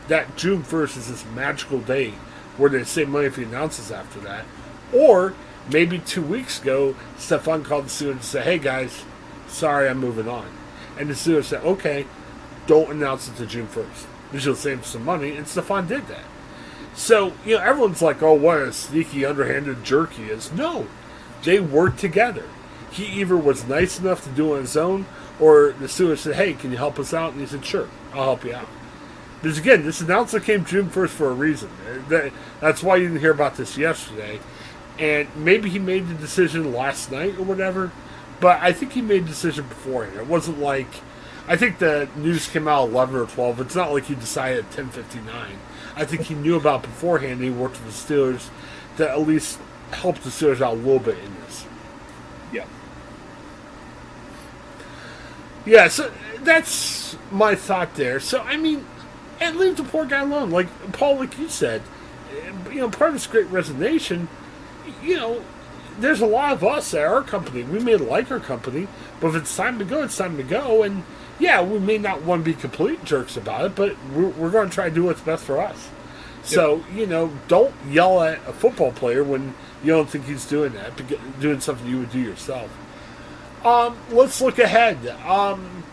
That 0.09 0.37
June 0.37 0.63
1st 0.63 0.97
is 0.99 1.09
this 1.09 1.25
magical 1.35 1.81
day 1.81 2.15
where 2.57 2.71
they 2.71 2.85
save 2.85 3.09
money 3.09 3.27
if 3.27 3.37
he 3.37 3.45
announces 3.45 3.91
after 3.91 4.21
that. 4.21 4.45
Or 4.93 5.35
maybe 5.71 5.99
two 5.99 6.23
weeks 6.23 6.61
ago, 6.61 6.95
Stephon 7.17 7.65
called 7.65 7.87
the 7.87 7.91
Steelers 7.91 8.13
and 8.13 8.23
said, 8.23 8.45
hey 8.45 8.59
guys, 8.59 9.05
sorry, 9.47 9.89
I'm 9.89 9.99
moving 9.99 10.29
on. 10.29 10.47
And 10.99 11.09
the 11.09 11.15
Steelers 11.15 11.45
said, 11.45 11.63
okay, 11.65 12.07
don't 12.67 12.91
announce 12.91 13.29
it 13.29 13.37
to 13.37 13.47
June 13.47 13.67
1st. 13.67 14.07
Because 14.31 14.47
you'll 14.47 14.55
save 14.55 14.87
some 14.87 15.05
money. 15.05 15.37
And 15.37 15.47
Stephon 15.47 15.87
did 15.87 16.07
that. 16.09 16.25
So, 16.95 17.33
you 17.45 17.57
know, 17.57 17.63
everyone's 17.63 18.03
like, 18.03 18.23
oh, 18.23 18.35
what 18.35 18.59
a 18.59 18.73
sneaky, 18.73 19.25
underhanded 19.25 19.85
jerk 19.85 20.13
he 20.13 20.25
is. 20.25 20.53
No, 20.53 20.87
they 21.43 21.61
worked 21.61 21.99
together. 21.99 22.45
He 22.91 23.07
either 23.07 23.37
was 23.37 23.67
nice 23.67 23.99
enough 23.99 24.25
to 24.25 24.31
do 24.31 24.53
it 24.53 24.57
on 24.57 24.61
his 24.63 24.77
own, 24.77 25.07
or 25.41 25.73
the 25.73 25.87
Steelers 25.87 26.19
said, 26.19 26.37
hey, 26.37 26.53
can 26.53 26.71
you 26.71 26.77
help 26.77 26.99
us 26.99 27.15
out? 27.15 27.33
And 27.33 27.41
he 27.41 27.47
said, 27.47 27.65
sure, 27.65 27.89
I'll 28.13 28.25
help 28.25 28.45
you 28.45 28.55
out. 28.55 28.69
Because 29.41 29.59
again, 29.59 29.85
this 29.85 30.01
announcement 30.01 30.45
came 30.45 30.65
June 30.65 30.89
1st 30.89 31.09
for 31.09 31.31
a 31.31 31.35
reason. 31.35 31.71
That's 32.61 32.83
why 32.83 32.97
you 32.97 33.09
didn't 33.09 33.21
hear 33.21 33.33
about 33.33 33.57
this 33.57 33.77
yesterday. 33.77 34.39
And 34.99 35.29
maybe 35.37 35.71
he 35.71 35.79
made 35.79 36.09
the 36.09 36.15
decision 36.15 36.73
last 36.73 37.11
night 37.11 37.39
or 37.39 37.45
whatever, 37.45 37.91
but 38.41 38.61
I 38.61 38.73
think 38.73 38.93
he 38.93 39.01
made 39.01 39.25
the 39.25 39.29
decision 39.29 39.67
beforehand. 39.67 40.19
It 40.19 40.27
wasn't 40.27 40.59
like. 40.59 40.89
I 41.49 41.57
think 41.57 41.79
the 41.79 42.09
news 42.15 42.49
came 42.49 42.69
out 42.69 42.89
11 42.91 43.17
or 43.17 43.27
12. 43.27 43.61
It's 43.61 43.75
not 43.75 43.93
like 43.93 44.05
he 44.05 44.15
decided 44.15 44.65
at 44.65 44.71
10:59. 44.71 45.59
I 45.97 46.05
think 46.05 46.23
he 46.23 46.35
knew 46.35 46.57
about 46.57 46.83
beforehand. 46.83 47.33
And 47.33 47.43
he 47.43 47.51
worked 47.51 47.83
with 47.83 48.07
the 48.07 48.15
Steelers 48.15 48.49
to 48.97 49.11
at 49.11 49.21
least 49.27 49.59
help 49.91 50.19
the 50.19 50.31
Steelers 50.31 50.61
out 50.61 50.75
a 50.75 50.77
little 50.77 51.01
bit 51.01 51.19
in 51.19 51.35
this. 51.45 51.67
Yeah. 52.53 52.65
Yeah, 55.67 55.89
so 55.89 56.13
that's 56.41 57.17
my 57.31 57.55
thought 57.55 57.95
there. 57.95 58.21
So 58.21 58.43
I 58.43 58.57
mean, 58.57 58.87
and 59.41 59.57
leave 59.57 59.77
the 59.77 59.83
poor 59.85 60.05
guy 60.05 60.21
alone. 60.21 60.51
Like 60.51 60.93
Paul, 60.93 61.17
like 61.17 61.39
you 61.39 61.49
said, 61.49 61.83
you 62.71 62.81
know, 62.81 62.91
part 62.91 63.09
of 63.09 63.15
this 63.15 63.27
great 63.27 63.47
resignation, 63.49 64.29
you 65.03 65.17
know, 65.17 65.43
there's 65.99 66.21
a 66.21 66.27
lot 66.27 66.53
of 66.53 66.65
us 66.65 66.95
at 66.95 67.05
our 67.05 67.23
company. 67.23 67.63
We 67.63 67.79
may 67.79 67.97
like 67.97 68.31
our 68.31 68.41
company, 68.41 68.89
but 69.21 69.29
if 69.29 69.35
it's 69.37 69.57
time 69.57 69.79
to 69.79 69.85
go, 69.85 70.03
it's 70.03 70.17
time 70.17 70.37
to 70.37 70.43
go. 70.43 70.83
And 70.83 71.05
yeah, 71.39 71.63
we 71.63 71.79
may 71.79 71.99
not 71.99 72.23
want 72.23 72.45
to 72.45 72.51
be 72.51 72.59
complete 72.59 73.05
jerks 73.05 73.37
about 73.37 73.65
it, 73.65 73.75
but 73.75 73.97
we're, 74.15 74.29
we're 74.29 74.51
going 74.51 74.69
to 74.69 74.75
try 74.75 74.89
to 74.89 74.95
do 74.95 75.05
what's 75.05 75.21
best 75.21 75.45
for 75.45 75.61
us. 75.61 75.91
So 76.45 76.85
you 76.95 77.07
know, 77.07 77.33
don't 77.47 77.75
yell 77.89 78.21
at 78.23 78.39
a 78.49 78.53
football 78.53 78.93
player 78.93 79.23
when 79.23 79.55
you 79.85 79.93
don't 79.93 80.09
think 80.09 80.25
he's 80.25 80.45
doing 80.47 80.73
that, 80.73 81.01
doing 81.41 81.61
something 81.61 81.87
you 81.87 81.99
would 81.99 82.11
do 82.11 82.19
yourself. 82.19 82.71
Um, 83.65 83.97
let's 84.11 84.41
look 84.41 84.59
ahead. 84.59 85.07
Um, 85.25 85.85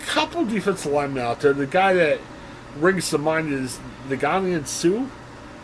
couple 0.00 0.44
defensive 0.44 0.90
linemen 0.90 1.22
out 1.22 1.40
there. 1.40 1.52
The 1.52 1.66
guy 1.66 1.92
that 1.92 2.18
rings 2.78 3.10
to 3.10 3.18
mind 3.18 3.52
is 3.52 3.78
Ndamukong 4.08 4.66
Suh. 4.66 5.06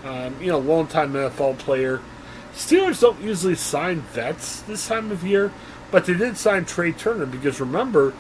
Um, 0.09 0.37
you 0.41 0.49
know, 0.49 0.59
longtime 0.59 1.13
NFL 1.15 1.59
player. 1.59 2.01
Steelers 2.55 3.01
don't 3.01 3.21
usually 3.21 3.57
sign 3.57 4.01
vets 4.01 4.61
this 4.63 4.87
time 4.87 5.11
of 5.11 5.25
year, 5.25 5.53
but 5.91 6.07
they 6.07 6.15
did 6.15 6.37
sign 6.37 6.65
Trey 6.65 6.93
Turner 6.93 7.27
because 7.27 7.61
remember, 7.61 8.15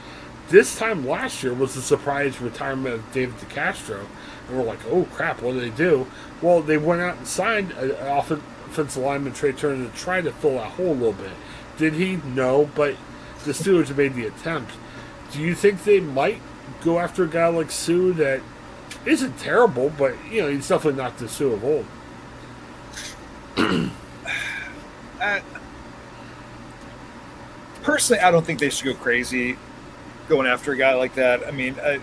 this 0.48 0.76
time 0.76 1.06
last 1.06 1.42
year 1.42 1.54
was 1.54 1.74
the 1.74 1.80
surprise 1.80 2.40
retirement 2.40 2.96
of 2.96 3.12
David 3.12 3.36
DeCastro. 3.36 4.04
And 4.48 4.58
we're 4.58 4.64
like, 4.64 4.80
oh 4.88 5.04
crap, 5.04 5.40
what 5.40 5.54
did 5.54 5.62
they 5.62 5.76
do? 5.76 6.06
Well, 6.42 6.60
they 6.60 6.76
went 6.76 7.00
out 7.00 7.16
and 7.18 7.26
signed 7.26 7.70
an 7.72 7.92
offen- 7.92 8.42
offensive 8.66 9.02
lineman, 9.02 9.32
Trey 9.32 9.52
Turner, 9.52 9.88
to 9.88 9.96
try 9.96 10.20
to 10.20 10.32
fill 10.32 10.54
that 10.56 10.72
hole 10.72 10.92
a 10.92 10.94
little 10.94 11.12
bit. 11.12 11.32
Did 11.78 11.94
he? 11.94 12.16
No, 12.16 12.68
but 12.74 12.96
the 13.44 13.52
Steelers 13.52 13.96
made 13.96 14.14
the 14.14 14.26
attempt. 14.26 14.72
Do 15.32 15.40
you 15.40 15.54
think 15.54 15.84
they 15.84 16.00
might 16.00 16.40
go 16.82 16.98
after 16.98 17.24
a 17.24 17.28
guy 17.28 17.46
like 17.48 17.70
Suh 17.70 18.12
that 18.14 18.42
isn't 19.06 19.38
terrible, 19.38 19.90
but 19.90 20.14
you 20.30 20.42
know 20.42 20.48
he's 20.48 20.68
definitely 20.68 21.02
not 21.02 21.18
the 21.18 21.28
Suh 21.28 21.46
of 21.46 21.64
old? 21.64 21.86
Uh, 25.24 25.40
personally, 27.82 28.20
I 28.20 28.30
don't 28.30 28.44
think 28.44 28.58
they 28.60 28.68
should 28.68 28.84
go 28.84 28.94
crazy. 28.94 29.56
going 30.28 30.46
after 30.46 30.72
a 30.72 30.76
guy 30.76 30.94
like 30.94 31.14
that. 31.14 31.46
I 31.46 31.50
mean, 31.50 31.76
I, 31.82 31.98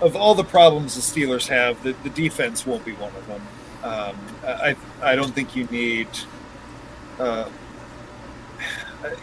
of 0.00 0.16
all 0.16 0.34
the 0.34 0.44
problems 0.44 0.94
the 0.96 1.00
Steelers 1.00 1.46
have, 1.48 1.80
the, 1.82 1.92
the 2.02 2.10
defense 2.10 2.66
won't 2.66 2.84
be 2.84 2.92
one 2.92 3.14
of 3.14 3.26
them. 3.26 3.42
Um, 3.82 4.16
I 4.44 4.76
I 5.00 5.14
don't 5.14 5.32
think 5.34 5.54
you 5.54 5.64
need. 5.66 6.08
Uh, 7.18 7.48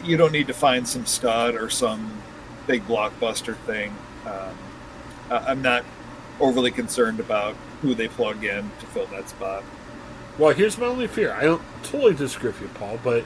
you 0.04 0.18
don't 0.18 0.32
need 0.32 0.48
to 0.48 0.54
find 0.54 0.88
some 0.88 1.06
stud 1.06 1.56
or 1.56 1.70
some 1.70 2.12
big 2.66 2.88
blockbuster 2.88 3.56
thing. 3.56 3.94
Um, 4.26 4.58
I'm 5.30 5.62
not 5.62 5.84
overly 6.40 6.72
concerned 6.72 7.20
about 7.20 7.56
who 7.82 7.94
they 7.94 8.08
plug 8.08 8.44
in 8.44 8.72
to 8.80 8.86
fill 8.88 9.06
that 9.08 9.30
spot. 9.30 9.64
Well, 10.38 10.53
here's 10.53 10.77
my 10.77 10.86
only 10.86 11.08
fear. 11.08 11.34
I 11.34 11.44
don't 11.44 11.62
totally 11.84 12.13
disagree 12.13 12.51
with 12.51 12.62
you, 12.62 12.67
Paul, 12.75 13.00
but 13.03 13.25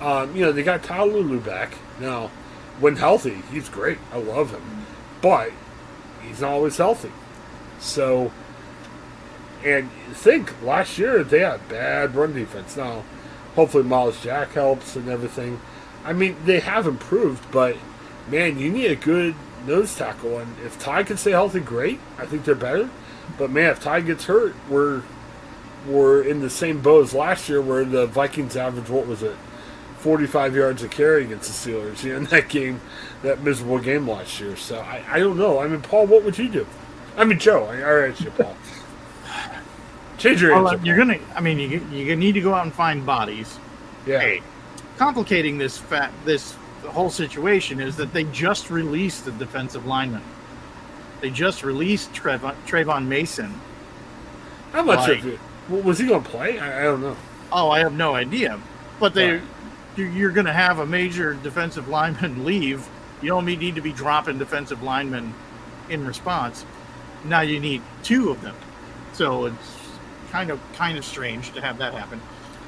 um, 0.00 0.36
you 0.36 0.42
know 0.42 0.52
they 0.52 0.62
got 0.62 0.82
Tyson 0.82 1.14
Alualu 1.14 1.44
back 1.44 1.76
now. 2.00 2.30
When 2.78 2.96
healthy, 2.96 3.42
he's 3.50 3.68
great. 3.68 3.98
I 4.12 4.18
love 4.18 4.50
him, 4.50 4.86
but 5.22 5.50
he's 6.22 6.42
not 6.42 6.52
always 6.52 6.76
healthy. 6.76 7.10
So, 7.80 8.30
and 9.64 9.90
think 10.12 10.62
last 10.62 10.98
year 10.98 11.24
they 11.24 11.40
had 11.40 11.68
bad 11.68 12.14
run 12.14 12.34
defense. 12.34 12.76
Now, 12.76 13.02
hopefully 13.54 13.84
Myles 13.84 14.22
Jack 14.22 14.52
helps 14.52 14.94
and 14.94 15.08
everything. 15.08 15.60
I 16.04 16.12
mean, 16.12 16.36
they 16.44 16.60
have 16.60 16.86
improved, 16.86 17.50
but 17.50 17.76
man, 18.28 18.58
you 18.58 18.70
need 18.70 18.90
a 18.90 18.96
good 18.96 19.34
nose 19.66 19.96
tackle. 19.96 20.38
And 20.38 20.54
if 20.64 20.78
Ty 20.78 21.02
can 21.04 21.16
stay 21.16 21.32
healthy, 21.32 21.60
great. 21.60 21.98
I 22.18 22.26
think 22.26 22.44
they're 22.44 22.54
better. 22.54 22.90
But 23.38 23.50
man, 23.50 23.70
if 23.70 23.80
Ty 23.80 24.02
gets 24.02 24.26
hurt, 24.26 24.54
we're 24.68 25.02
we're 25.86 26.22
in 26.22 26.40
the 26.40 26.50
same 26.50 26.80
boat 26.80 27.04
as 27.04 27.14
last 27.14 27.48
year, 27.48 27.60
where 27.62 27.84
the 27.84 28.06
Vikings 28.06 28.56
averaged 28.56 28.88
what 28.88 29.06
was 29.06 29.22
it, 29.22 29.36
forty-five 29.98 30.54
yards 30.54 30.82
a 30.82 30.88
carry 30.88 31.24
against 31.24 31.64
the 31.64 31.70
Steelers 31.72 32.02
you 32.02 32.10
know, 32.12 32.18
in 32.18 32.24
that 32.24 32.48
game, 32.48 32.80
that 33.22 33.42
miserable 33.42 33.78
game 33.78 34.08
last 34.08 34.40
year. 34.40 34.56
So 34.56 34.78
I, 34.80 35.02
I 35.08 35.18
don't 35.18 35.36
know. 35.36 35.58
I 35.60 35.68
mean, 35.68 35.80
Paul, 35.82 36.06
what 36.06 36.24
would 36.24 36.38
you 36.38 36.48
do? 36.48 36.66
I 37.16 37.24
mean, 37.24 37.38
Joe, 37.38 37.64
I, 37.64 37.76
I 37.80 38.08
asked 38.08 38.20
you, 38.20 38.30
Paul. 38.30 38.56
Change 40.18 40.42
your 40.42 40.54
answer. 40.54 40.76
Uh, 40.76 40.84
you're 40.84 40.96
gonna. 40.96 41.18
I 41.34 41.40
mean, 41.40 41.58
you 41.58 41.86
you 41.92 42.16
need 42.16 42.32
to 42.32 42.40
go 42.40 42.54
out 42.54 42.64
and 42.64 42.74
find 42.74 43.04
bodies. 43.04 43.58
Yeah. 44.06 44.20
Hey, 44.20 44.42
complicating 44.96 45.58
this 45.58 45.76
fat 45.78 46.12
this 46.24 46.54
whole 46.84 47.10
situation 47.10 47.80
is 47.80 47.96
that 47.96 48.12
they 48.12 48.24
just 48.24 48.70
released 48.70 49.24
the 49.24 49.32
defensive 49.32 49.86
lineman. 49.86 50.22
They 51.20 51.30
just 51.30 51.64
released 51.64 52.12
Trevon, 52.12 52.54
Trayvon 52.66 53.06
Mason. 53.06 53.52
How 54.72 54.82
much 54.82 55.08
Like- 55.08 55.18
of 55.18 55.26
it? 55.26 55.40
W- 55.68 55.84
Was 55.84 55.98
he 55.98 56.06
going 56.06 56.22
to 56.22 56.28
play? 56.28 56.58
I, 56.58 56.80
I 56.80 56.82
don't 56.84 57.00
know. 57.00 57.16
Oh, 57.52 57.70
I 57.70 57.80
have 57.80 57.92
no 57.92 58.14
idea. 58.14 58.58
But 59.00 59.14
they, 59.14 59.32
Right. 59.32 59.42
you- 59.96 60.04
you're 60.06 60.30
going 60.32 60.46
to 60.46 60.52
have 60.52 60.78
a 60.78 60.86
major 60.86 61.34
defensive 61.34 61.88
lineman 61.88 62.44
leave. 62.46 62.86
You 63.22 63.28
don't 63.30 63.44
need 63.46 63.74
to 63.74 63.80
be 63.80 63.92
dropping 63.92 64.38
defensive 64.38 64.82
linemen 64.82 65.32
in 65.88 66.06
response. 66.06 66.64
Now 67.24 67.40
you 67.40 67.58
need 67.60 67.82
two 68.02 68.30
of 68.30 68.42
them. 68.42 68.54
So 69.14 69.46
it's 69.46 69.76
kind 70.30 70.50
of 70.50 70.60
kind 70.74 70.98
of 70.98 71.04
strange 71.04 71.52
to 71.54 71.60
have 71.62 71.78
that 71.78 71.94
happen. 71.94 72.20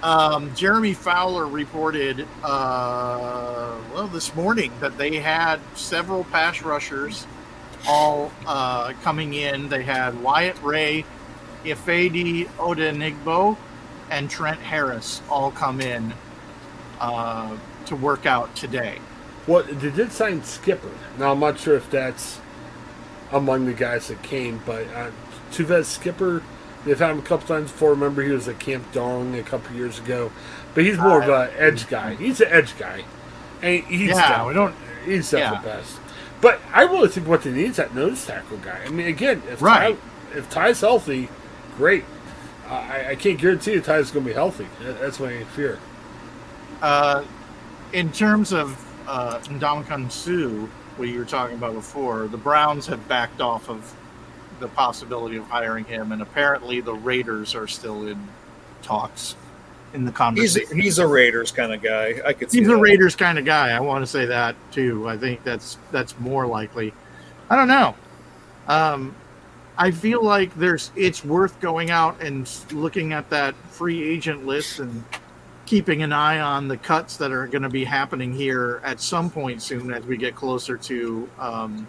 Um, 0.03 0.55
Jeremy 0.55 0.95
Fowler 0.95 1.47
reported, 1.47 2.27
uh, 2.45 3.75
well, 3.93 4.07
this 4.07 4.35
morning 4.35 4.73
that 4.81 4.97
they 4.97 5.17
had 5.17 5.61
several 5.75 6.25
pass 6.25 6.63
rushers 6.63 7.27
all 7.87 8.33
uh, 8.47 8.93
coming 9.03 9.35
in. 9.35 9.69
They 9.69 9.83
had 9.83 10.21
Wyatt 10.23 10.57
Ray, 10.63 11.05
Ifedi 11.65 12.47
Odenigbo, 12.59 13.57
and 14.11 14.31
Trent 14.31 14.61
Harris 14.61 15.21
all 15.31 15.51
come 15.51 15.81
in 15.81 16.13
uh, 17.01 17.57
to 17.87 17.97
work 17.97 18.27
out 18.27 18.55
today. 18.57 18.99
What 19.47 19.81
they 19.81 19.91
did 19.91 20.13
sign 20.13 20.43
Skipper. 20.45 20.91
Now 21.19 21.33
I'm 21.33 21.41
not 21.41 21.59
sure 21.59 21.75
if 21.77 21.91
that's 21.91 22.39
among 23.33 23.67
the 23.67 23.73
guys 23.75 24.09
that 24.09 24.23
came, 24.23 24.61
but 24.67 24.87
uh, 24.95 25.11
Tuzar 25.51 25.85
Skipper, 25.85 26.43
they've 26.85 26.99
had 26.99 27.11
him 27.11 27.19
a 27.19 27.23
couple 27.23 27.47
times 27.49 27.71
before. 27.73 27.91
Remember, 27.91 28.23
he 28.23 28.31
was 28.31 28.49
at 28.49 28.59
Camp 28.59 28.91
Dong 28.93 29.39
a 29.39 29.43
couple 29.43 29.75
years 29.77 29.99
ago, 29.99 30.31
but 30.75 30.85
he's 30.85 30.99
more 30.99 31.23
of 31.23 31.29
an 31.29 31.51
edge 31.59 31.89
guy. 31.89 32.15
He's 32.15 32.41
an 32.41 32.49
edge 32.51 32.77
guy, 32.79 33.05
and 33.63 33.85
he's 33.85 34.11
Yeah, 34.11 34.39
def- 34.39 34.47
we 34.47 34.55
don't- 34.55 34.75
He's 35.05 35.31
definitely 35.31 35.67
yeah. 35.71 35.77
best. 35.77 35.97
But 36.43 36.61
I 36.73 36.83
really 36.83 37.09
think 37.09 37.27
what 37.27 37.43
they 37.43 37.51
need 37.51 37.71
is 37.71 37.77
that 37.77 37.95
nose 37.95 38.27
tackle 38.27 38.59
guy. 38.59 38.81
I 38.85 38.91
mean, 38.91 39.07
again, 39.07 39.43
if 39.51 39.63
Right. 39.63 39.97
Ty, 40.33 40.39
if 40.39 40.51
Ty's 40.51 40.81
healthy, 40.83 41.31
great. 41.79 42.05
I, 42.69 43.11
I 43.11 43.15
can't 43.15 43.39
guarantee 43.39 43.73
you 43.73 43.81
Ty's 43.81 44.11
going 44.11 44.25
to 44.27 44.31
be 44.31 44.35
healthy. 44.35 44.67
That's 44.83 45.19
my 45.19 45.43
fear. 45.45 45.79
Uh, 46.83 47.25
in 47.95 48.13
terms 48.13 48.53
of 48.53 48.77
uh, 49.09 49.39
Ndamukong 49.45 50.13
Suh, 50.13 50.67
what 50.97 51.09
you 51.09 51.19
were 51.19 51.25
talking 51.25 51.57
about 51.57 51.73
before, 51.73 52.27
the 52.27 52.37
Browns 52.37 52.87
have 52.89 53.07
backed 53.09 53.41
off 53.41 53.71
of 53.71 53.95
the 54.61 54.69
possibility 54.69 55.37
of 55.37 55.45
hiring 55.45 55.85
him, 55.85 56.13
and 56.13 56.21
apparently 56.21 56.81
the 56.81 56.93
Raiders 56.93 57.55
are 57.55 57.69
still 57.69 58.07
in 58.09 58.19
talks 58.83 59.37
in 59.95 60.05
the 60.05 60.11
He's 60.11 60.17
conversation. 60.19 60.81
he's 60.81 60.99
a 60.99 61.07
Raiders 61.07 61.53
kind 61.53 61.73
of 61.73 61.81
guy. 61.81 62.21
I 62.27 62.33
could 62.35 62.51
see 62.51 62.59
He's 62.59 62.69
a. 62.69 62.77
Raiders 62.77 63.17
kind 63.17 63.39
of 63.39 63.45
guy. 63.45 63.71
I 63.71 63.81
want 63.81 64.03
to 64.03 64.07
say 64.07 64.27
that 64.27 64.57
too. 64.73 65.09
I 65.09 65.17
think 65.17 65.43
that's 65.45 65.79
that's 65.93 66.19
more 66.19 66.47
likely. 66.47 66.93
I 67.49 67.57
don't 67.57 67.69
know. 67.69 67.95
Um, 68.67 69.15
I 69.81 69.93
feel 69.93 70.25
like 70.25 70.53
there's 70.57 70.91
it's 70.97 71.25
worth 71.25 71.61
going 71.61 71.91
out 71.91 72.21
and 72.21 72.51
looking 72.73 73.13
at 73.13 73.31
that 73.31 73.55
free 73.71 74.03
agent 74.03 74.45
list 74.45 74.81
and 74.81 75.05
keeping 75.67 76.03
an 76.03 76.13
eye 76.13 76.41
on 76.41 76.67
the 76.67 76.77
cuts 76.77 77.17
that 77.19 77.31
are 77.31 77.47
going 77.47 77.63
to 77.63 77.69
be 77.69 77.85
happening 77.85 78.33
here 78.35 78.81
at 78.85 79.01
some 79.01 79.31
point 79.31 79.63
soon 79.63 79.93
as 79.93 80.05
we 80.05 80.17
get 80.17 80.35
closer 80.35 80.77
to 80.77 81.29
um, 81.39 81.87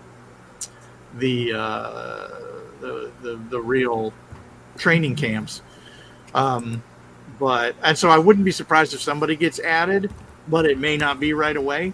the, 1.18 1.54
uh, 1.54 2.28
the 2.80 3.12
the 3.24 3.40
the 3.50 3.60
real 3.60 4.14
training 4.78 5.16
camps. 5.16 5.64
Um, 6.36 6.84
but 7.40 7.76
and 7.82 7.98
so 7.98 8.10
I 8.10 8.20
wouldn't 8.20 8.46
be 8.46 8.52
surprised 8.52 8.94
if 8.94 9.02
somebody 9.02 9.36
gets 9.36 9.60
added, 9.60 10.14
but 10.48 10.66
it 10.66 10.78
may 10.78 10.96
not 10.96 11.20
be 11.20 11.34
right 11.34 11.58
away. 11.58 11.94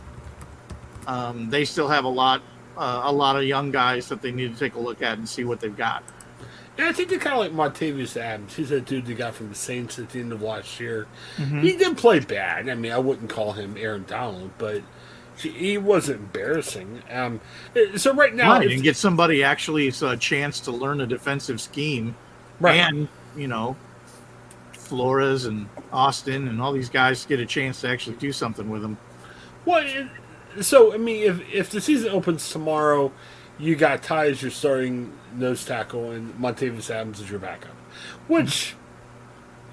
Um, 1.07 1.49
they 1.49 1.63
still 1.65 1.87
have 1.87 2.03
a 2.03 2.09
lot, 2.09 2.41
uh, 2.77 3.01
a 3.05 3.11
lot 3.11 3.35
of 3.35 3.43
young 3.43 3.71
guys 3.71 4.09
that 4.09 4.21
they 4.21 4.31
need 4.31 4.53
to 4.53 4.59
take 4.59 4.75
a 4.75 4.79
look 4.79 5.01
at 5.01 5.17
and 5.17 5.27
see 5.27 5.43
what 5.43 5.59
they've 5.59 5.75
got. 5.75 6.03
Yeah, 6.77 6.89
I 6.89 6.91
think 6.91 7.07
they're 7.09 7.19
kind 7.19 7.33
of 7.33 7.39
like 7.39 7.73
Montravius 7.73 8.17
Adams. 8.17 8.53
He's 8.55 8.69
that 8.69 8.85
dude 8.85 9.05
they 9.05 9.13
got 9.13 9.33
from 9.33 9.47
the 9.49 9.55
Saints 9.55 9.97
at 9.97 10.09
the 10.09 10.19
end 10.19 10.33
of 10.33 10.41
last 10.41 10.77
year. 10.79 11.07
Mhm. 11.37 11.61
He 11.63 11.77
did 11.77 11.97
play 11.97 12.19
bad. 12.19 12.67
I 12.67 12.75
mean, 12.75 12.91
I 12.91 12.97
wouldn't 12.97 13.29
call 13.29 13.53
him 13.53 13.75
Aaron 13.77 14.03
Donald, 14.07 14.51
but 14.57 14.81
he, 15.37 15.49
he 15.51 15.77
wasn't 15.77 16.19
embarrassing. 16.19 17.01
Um, 17.09 17.39
so 17.95 18.13
right 18.13 18.35
now, 18.35 18.53
right, 18.53 18.65
if- 18.67 18.73
and 18.73 18.83
get 18.83 18.97
somebody 18.97 19.41
actually 19.41 19.87
a 19.87 20.17
chance 20.17 20.59
to 20.61 20.71
learn 20.71 20.99
a 20.99 21.07
defensive 21.07 21.61
scheme, 21.61 22.15
Right. 22.59 22.75
and 22.75 23.07
you 23.37 23.47
know, 23.47 23.77
Flores 24.73 25.45
and 25.45 25.67
Austin 25.91 26.47
and 26.47 26.61
all 26.61 26.71
these 26.73 26.89
guys 26.89 27.25
get 27.25 27.39
a 27.39 27.45
chance 27.45 27.81
to 27.81 27.89
actually 27.89 28.17
do 28.17 28.31
something 28.31 28.69
with 28.69 28.81
them. 28.81 28.97
Well, 29.65 29.83
so 30.61 30.93
I 30.93 30.97
mean, 30.97 31.23
if 31.23 31.53
if 31.53 31.69
the 31.69 31.81
season 31.81 32.09
opens 32.09 32.49
tomorrow, 32.49 33.11
you 33.57 33.75
got 33.75 34.03
Ty 34.03 34.27
as 34.27 34.41
your 34.41 34.51
starting 34.51 35.13
nose 35.33 35.65
tackle 35.65 36.11
and 36.11 36.33
Montravius 36.35 36.89
Adams 36.89 37.21
as 37.21 37.29
your 37.29 37.39
backup, 37.39 37.75
which 38.27 38.75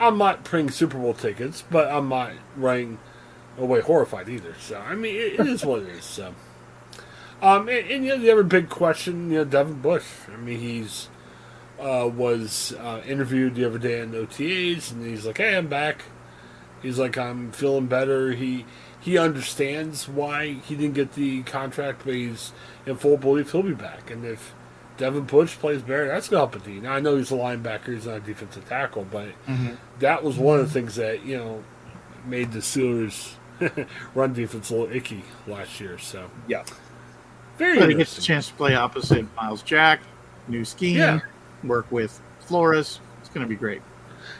I'm 0.00 0.18
not 0.18 0.44
printing 0.44 0.70
Super 0.70 0.98
Bowl 0.98 1.14
tickets, 1.14 1.64
but 1.70 1.88
I'm 1.88 2.08
not 2.08 2.32
running 2.56 2.98
away 3.58 3.80
horrified 3.80 4.28
either. 4.28 4.54
So 4.60 4.78
I 4.78 4.94
mean, 4.94 5.14
it, 5.14 5.40
it 5.40 5.46
is 5.46 5.64
what 5.64 5.82
it 5.82 5.88
is. 5.88 6.04
So, 6.04 6.34
um, 7.40 7.68
and, 7.68 7.90
and 7.90 8.04
you 8.04 8.10
know, 8.10 8.18
the 8.18 8.30
other 8.32 8.42
big 8.42 8.68
question, 8.68 9.30
you 9.30 9.38
know, 9.38 9.44
Devin 9.44 9.80
Bush. 9.80 10.06
I 10.32 10.36
mean, 10.36 10.60
he's 10.60 11.08
uh, 11.80 12.08
was 12.12 12.74
uh, 12.78 13.02
interviewed 13.06 13.54
the 13.54 13.64
other 13.64 13.78
day 13.78 14.00
in 14.00 14.12
OTAs, 14.12 14.92
and 14.92 15.04
he's 15.04 15.26
like, 15.26 15.38
"Hey, 15.38 15.56
I'm 15.56 15.68
back." 15.68 16.04
He's 16.82 16.98
like, 16.98 17.16
I'm 17.16 17.52
feeling 17.52 17.86
better. 17.86 18.32
He 18.32 18.66
he 19.02 19.18
understands 19.18 20.08
why 20.08 20.54
he 20.64 20.74
didn't 20.76 20.94
get 20.94 21.12
the 21.14 21.42
contract, 21.42 22.02
but 22.04 22.14
he's 22.14 22.52
in 22.86 22.96
full 22.96 23.16
belief 23.18 23.52
he'll 23.52 23.62
be 23.62 23.74
back. 23.74 24.10
And 24.10 24.24
if 24.24 24.54
Devin 24.96 25.24
Bush 25.24 25.56
plays 25.56 25.82
better, 25.82 26.06
that's 26.08 26.28
going 26.28 26.48
to 26.48 26.52
help 26.56 26.64
a 26.64 26.66
team. 26.66 26.84
Now, 26.84 26.92
I 26.92 27.00
know 27.00 27.16
he's 27.16 27.30
a 27.32 27.34
linebacker, 27.34 27.94
he's 27.94 28.06
not 28.06 28.16
a 28.16 28.20
defensive 28.20 28.68
tackle, 28.68 29.04
but 29.10 29.28
Mhm. 29.48 29.76
that 29.98 30.22
was 30.22 30.36
one 30.38 30.60
of 30.60 30.66
the 30.66 30.72
things 30.72 30.94
that, 30.96 31.24
you 31.24 31.36
know, 31.36 31.64
made 32.26 32.52
the 32.52 32.60
Steelers 32.60 33.34
run 34.14 34.32
defense 34.32 34.70
a 34.70 34.74
little 34.76 34.94
icky 34.96 35.24
last 35.46 35.80
year. 35.80 35.98
So, 35.98 36.30
yeah. 36.46 36.62
Very 37.58 37.78
But 37.78 37.88
he 37.90 37.94
gets 37.96 38.16
a 38.16 38.22
chance 38.22 38.48
to 38.48 38.54
play 38.54 38.74
opposite 38.74 39.26
Myles 39.36 39.62
Jack, 39.62 40.00
new 40.48 40.64
scheme, 40.64 40.96
Yeah. 40.98 41.20
work 41.64 41.90
with 41.90 42.20
Flores. 42.40 43.00
It's 43.20 43.28
going 43.28 43.44
to 43.44 43.48
be 43.48 43.56
great. 43.56 43.82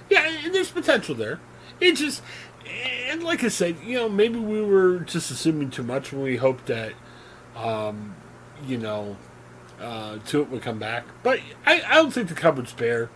Yeah, 0.09 0.29
and 0.45 0.55
there's 0.55 0.71
potential 0.71 1.15
there. 1.15 1.41
It 1.81 1.93
just, 1.97 2.23
and 3.11 3.23
like 3.23 3.45
I 3.45 3.49
said, 3.49 3.77
you 3.85 3.97
know, 3.97 4.09
maybe 4.09 4.39
we 4.39 4.61
were 4.63 5.01
just 5.01 5.31
assuming 5.31 5.71
too 5.71 5.83
much 5.83 6.13
when 6.13 6.23
we 6.23 6.37
hoped 6.37 6.67
that, 6.67 6.93
um, 7.57 8.15
you 8.67 8.79
know, 8.79 9.17
uh, 9.81 10.19
would 10.33 10.63
come 10.63 10.79
back. 10.79 11.05
But 11.23 11.41
I, 11.67 11.83
I 11.83 11.95
don't 11.97 12.13
think 12.13 12.29
the 12.29 12.35
cupboard's 12.35 12.73
bare. 12.73 13.11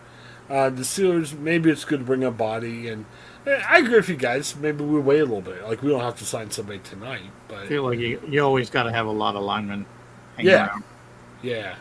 Uh, 0.49 0.69
the 0.69 0.83
Steelers, 0.83 1.37
maybe 1.37 1.69
it's 1.69 1.83
good 1.83 1.99
to 1.99 2.05
bring 2.05 2.23
a 2.23 2.31
body, 2.31 2.87
and 2.87 3.05
I 3.45 3.79
agree 3.79 3.95
with 3.97 4.07
you 4.07 4.15
guys. 4.15 4.55
Maybe 4.55 4.83
we 4.83 4.99
wait 4.99 5.19
a 5.19 5.25
little 5.25 5.41
bit. 5.41 5.63
Like 5.63 5.81
we 5.81 5.89
don't 5.89 5.99
have 6.01 6.17
to 6.19 6.25
sign 6.25 6.51
somebody 6.51 6.79
tonight, 6.79 7.21
I 7.23 7.29
but 7.49 7.67
feel 7.67 7.83
like 7.83 7.99
you, 7.99 8.21
you 8.27 8.41
always 8.41 8.69
got 8.69 8.83
to 8.83 8.91
have 8.91 9.07
a 9.07 9.11
lot 9.11 9.35
of 9.35 9.43
linemen. 9.43 9.85
hanging 10.37 10.51
Yeah. 10.51 10.67
around. 10.67 10.83
Yeah. 11.41 11.75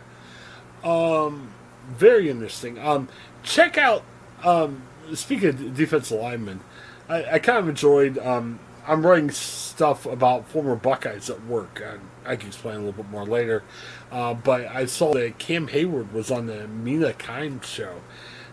Um, 0.82 1.50
very 1.88 2.28
interesting. 2.28 2.78
Um, 2.78 3.08
check 3.42 3.78
out. 3.78 4.02
Um, 4.44 4.82
speaking 5.14 5.48
of 5.50 5.76
defensive 5.76 6.20
linemen, 6.20 6.60
I, 7.08 7.34
I 7.34 7.38
kind 7.38 7.58
of 7.58 7.68
enjoyed. 7.68 8.18
Um, 8.18 8.58
I'm 8.86 9.04
writing 9.04 9.30
stuff 9.30 10.06
about 10.06 10.48
former 10.48 10.76
Buckeyes 10.76 11.28
at 11.28 11.44
work. 11.46 11.82
I, 11.84 12.32
I 12.32 12.36
can 12.36 12.48
explain 12.48 12.76
a 12.76 12.78
little 12.78 12.92
bit 12.92 13.10
more 13.10 13.26
later. 13.26 13.62
Uh, 14.10 14.34
but 14.34 14.66
I 14.66 14.86
saw 14.86 15.12
that 15.14 15.38
Cam 15.38 15.68
Hayward 15.68 16.12
was 16.12 16.30
on 16.30 16.46
the 16.46 16.68
Mina 16.68 17.12
Kimes 17.12 17.64
show, 17.64 18.00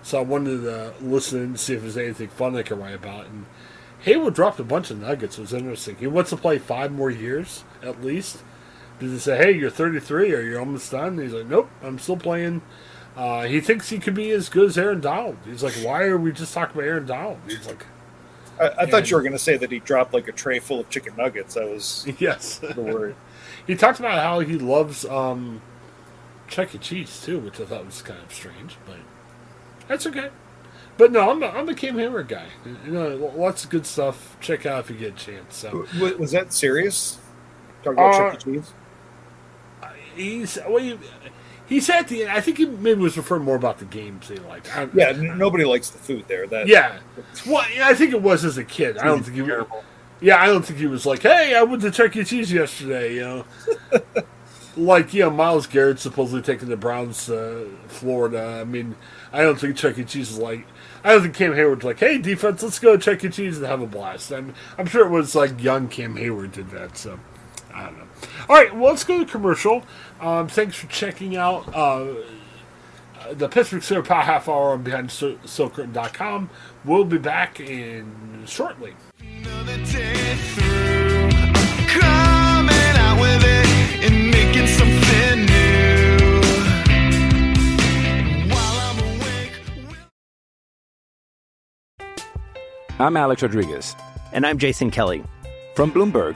so 0.02 0.20
I 0.20 0.24
wanted 0.24 0.62
to 0.62 0.94
listen 1.02 1.42
and 1.42 1.60
see 1.60 1.76
if 1.76 1.82
there's 1.82 1.98
anything 1.98 2.30
fun 2.30 2.56
I 2.56 2.63
can 2.63 2.80
write 2.80 2.96
about. 2.96 3.28
And 3.28 3.46
Hayward 4.02 4.34
dropped 4.34 4.60
a 4.60 4.63
bunch 4.63 4.89
of 4.92 5.00
nuggets. 5.00 5.38
It 5.38 5.42
was 5.42 5.54
interesting. 5.54 5.98
He 5.98 6.08
wants 6.08 6.32
to 6.32 6.38
play 6.38 6.58
five 6.58 6.92
more 6.92 7.12
years 7.12 7.63
at 7.82 8.04
least. 8.04 8.44
Did 9.00 9.12
they 9.12 9.18
say, 9.20 9.38
"Hey, 9.38 9.52
you're 9.52 9.70
33, 9.70 10.34
or 10.34 10.42
you're 10.42 10.60
almost 10.60 10.92
done?" 10.92 11.13
And 11.13 11.22
he's 11.22 11.34
like, 11.34 11.48
"Nope, 11.48 11.70
I'm 11.84 12.00
still 12.00 12.18
playing." 12.18 12.62
Uh, 13.16 13.44
he 13.44 13.62
thinks 13.62 13.89
he 13.89 14.00
could 14.00 14.16
be 14.16 14.32
as 14.32 14.50
good 14.50 14.70
as 14.70 14.78
Aaron 14.78 15.02
Donald. 15.02 15.38
He's 15.46 15.63
like, 15.63 15.74
"Why 15.76 16.04
are 16.06 16.18
we 16.18 16.32
just 16.32 16.54
talking 16.54 16.76
about 16.76 16.88
Aaron 16.88 17.06
Donald?" 17.06 17.39
He's 17.48 17.68
like, 17.68 17.86
I, 18.60 18.70
I 18.80 18.86
thought 18.86 19.10
you 19.10 19.18
were 19.18 19.24
going 19.24 19.34
to 19.34 19.39
say 19.39 19.58
that 19.58 19.72
he 19.72 19.80
dropped 19.80 20.13
like 20.13 20.28
a 20.28 20.32
tray 20.32 20.60
full 20.60 20.80
of 20.80 20.89
chicken 20.89 21.16
nuggets. 21.18 21.58
I 21.58 21.66
was 21.66 22.08
"Yes." 22.20 22.60
the 22.60 22.82
word. 22.82 23.16
he 23.68 23.76
talked 23.76 24.00
about 24.00 24.20
how 24.22 24.39
he 24.39 24.58
loves 24.58 25.06
um, 25.06 25.62
Chuck 26.48 26.74
E. 26.76 26.78
Cheese 26.78 27.22
too, 27.24 27.39
which 27.39 27.60
I 27.60 27.66
thought 27.66 27.86
was 27.86 28.02
kind 28.02 28.20
of 28.22 28.34
strange, 28.34 28.78
but 28.86 28.98
that's 29.88 30.06
okay. 30.08 30.30
But 30.98 31.12
no, 31.12 31.32
I'm 31.32 31.42
a, 31.42 31.48
I'm 31.48 31.68
a 31.68 31.74
Cam 31.74 31.98
Hayward 31.98 32.28
guy. 32.28 32.46
You 32.86 32.92
know, 32.92 33.16
lots 33.36 33.63
of 33.63 33.72
good 33.72 33.86
stuff. 33.88 34.38
Check 34.39 34.66
out 34.68 34.82
if 34.82 34.89
you 34.92 34.96
get 34.98 35.13
a 35.13 35.26
chance. 35.26 35.56
So 35.58 35.88
Was, 36.00 36.13
was 36.20 36.32
that 36.32 36.54
serious? 36.54 37.18
Talking 37.84 37.94
about 38.00 38.13
Uh, 38.13 38.32
Chuck 38.34 38.48
E. 38.48 38.52
Cheese? 38.54 38.74
he's 40.16 40.60
well, 40.68 40.78
he, 40.78 41.00
he 41.74 41.80
said 41.80 42.08
the. 42.08 42.30
I 42.30 42.40
think 42.40 42.58
he 42.58 42.68
maybe 42.68 43.02
was 43.02 43.18
referring 43.18 43.44
more 43.44 43.56
about 43.56 43.80
the 43.80 43.86
games 43.86 44.30
he 44.30 44.36
liked. 44.36 44.70
Yeah, 44.94 45.12
nobody 45.14 45.66
likes 45.66 45.90
the 45.90 45.98
food 45.98 46.26
there. 46.28 46.46
That 46.46 46.68
Yeah. 46.68 47.00
Well, 47.48 47.66
yeah, 47.74 47.88
I 47.88 47.96
think 47.96 48.14
it 48.14 48.22
was 48.22 48.46
as 48.46 48.60
a 48.60 48.64
kid. 48.64 49.00
I 49.00 49.06
don't 49.06 49.24
think 49.24 49.38
he. 49.38 49.54
Yeah, 50.22 50.40
I 50.42 50.46
don't 50.46 50.64
think 50.64 50.78
he 50.78 50.86
was 50.86 51.08
like, 51.08 51.24
"Hey, 51.24 51.56
I 51.56 51.64
went 51.64 51.82
to 51.82 51.90
Chuck 51.90 52.16
E. 52.16 52.24
Cheese 52.24 52.54
yesterday." 52.54 53.16
You 53.16 53.22
know, 53.22 53.46
like 54.78 55.16
you 55.16 55.22
know, 55.22 55.32
Myles 55.32 55.66
Garrett 55.66 56.00
supposedly 56.00 56.44
taking 56.44 56.70
the 56.70 56.78
Browns 56.78 57.26
to 57.26 57.76
Florida. 57.88 58.60
I 58.62 58.64
mean, 58.66 58.96
I 59.32 59.42
don't 59.42 59.60
think 59.60 59.76
Chuck 59.76 59.98
E. 59.98 60.04
Cheese 60.04 60.30
is 60.30 60.38
like. 60.38 60.68
I 61.04 61.12
don't 61.12 61.24
think 61.24 61.36
Cam 61.36 61.56
Hayward's 61.56 61.84
like, 61.84 62.00
"Hey, 62.00 62.20
defense, 62.20 62.62
let's 62.62 62.78
go 62.78 62.96
to 62.96 63.02
Chuck 63.04 63.24
E. 63.24 63.30
Cheese 63.30 63.58
and 63.58 63.66
have 63.66 63.82
a 63.82 63.88
blast." 63.88 64.32
I'm, 64.32 64.54
I'm 64.78 64.86
sure 64.86 65.08
it 65.08 65.10
was 65.10 65.34
like 65.34 65.62
young 65.62 65.88
Cam 65.88 66.16
Hayward 66.18 66.52
did 66.52 66.70
that. 66.70 66.98
So, 66.98 67.20
I 67.74 67.86
don't 67.86 67.98
know. 67.98 68.06
All 68.50 68.56
right, 68.56 68.74
well, 68.76 68.92
let's 68.92 69.04
go 69.04 69.20
to 69.24 69.26
commercial. 69.30 69.84
Um, 70.22 70.48
thanks 70.48 70.76
for 70.76 70.88
checking 70.88 71.36
out. 71.36 71.74
Uh, 71.74 72.14
the 73.32 73.48
Pittsburgh 73.48 73.82
Steelers 73.82 74.08
Power 74.08 74.22
Half 74.22 74.50
Hour 74.50 74.72
on 74.74 74.84
BehindSteelCurtain.com. 74.84 76.50
We'll 76.86 77.06
be 77.06 77.18
back 77.18 77.60
in 77.60 78.44
shortly. 78.46 78.96
Coming 81.88 82.96
out 82.98 83.20
with 83.20 83.44
it 83.46 83.68
and 84.04 84.32
making 84.32 84.68
something 84.68 85.46
new. 85.46 86.42
While 88.54 88.78
I'm 88.80 89.00
awake. 89.16 89.54
I'm 93.00 93.16
Alex 93.18 93.42
Rodriguez. 93.42 93.96
And 94.34 94.46
I'm 94.46 94.58
Jason 94.58 94.92
Kelly. 94.92 95.24
From 95.76 95.92
Bloomberg, 95.92 96.36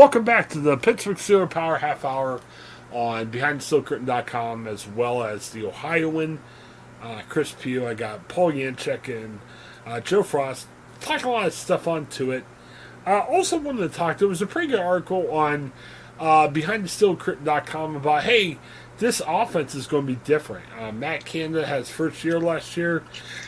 Welcome 0.00 0.24
back 0.24 0.48
to 0.48 0.58
the 0.58 0.78
Pittsburgh 0.78 1.18
Steelers 1.18 1.50
Power 1.50 1.76
Half 1.76 2.06
Hour 2.06 2.40
on 2.90 3.30
BehindSteelCurtain.com 3.30 4.66
as 4.66 4.88
well 4.88 5.22
as 5.22 5.50
the 5.50 5.66
Ohioan. 5.66 6.38
Uh, 7.02 7.20
Chris 7.28 7.52
Pugh, 7.52 7.86
I 7.86 7.92
got 7.92 8.26
Paul 8.26 8.52
Yanchek 8.52 9.14
and 9.14 9.40
uh, 9.84 10.00
Joe 10.00 10.22
Frost. 10.22 10.68
Talk 11.02 11.24
a 11.24 11.28
lot 11.28 11.48
of 11.48 11.52
stuff 11.52 11.86
onto 11.86 12.30
it. 12.30 12.44
Uh, 13.06 13.18
also 13.18 13.58
wanted 13.58 13.80
to 13.80 13.94
talk, 13.94 14.16
there 14.16 14.26
was 14.26 14.40
a 14.40 14.46
pretty 14.46 14.68
good 14.68 14.80
article 14.80 15.30
on 15.30 15.70
uh, 16.18 16.48
BehindTheSteelCurtain.com 16.48 17.96
about, 17.96 18.24
hey, 18.24 18.56
this 19.00 19.20
offense 19.26 19.74
is 19.74 19.86
going 19.86 20.06
to 20.06 20.14
be 20.14 20.20
different. 20.24 20.64
Uh, 20.78 20.92
Matt 20.92 21.26
Canada 21.26 21.66
has 21.66 21.90
first 21.90 22.24
year 22.24 22.40
last 22.40 22.74
year. 22.74 23.04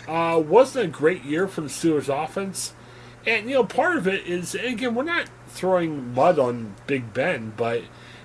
Uh, 0.06 0.42
wasn't 0.46 0.84
a 0.84 0.88
great 0.88 1.24
year 1.24 1.48
for 1.48 1.62
the 1.62 1.68
Steelers 1.68 2.10
offense. 2.10 2.74
And 3.26 3.48
you 3.48 3.54
know, 3.54 3.64
part 3.64 3.96
of 3.96 4.06
it 4.06 4.26
is 4.26 4.54
again, 4.54 4.94
we're 4.94 5.04
not 5.04 5.28
throwing 5.52 6.14
mud 6.14 6.38
on 6.38 6.74
Big 6.86 7.12
Ben, 7.12 7.52
but 7.56 7.82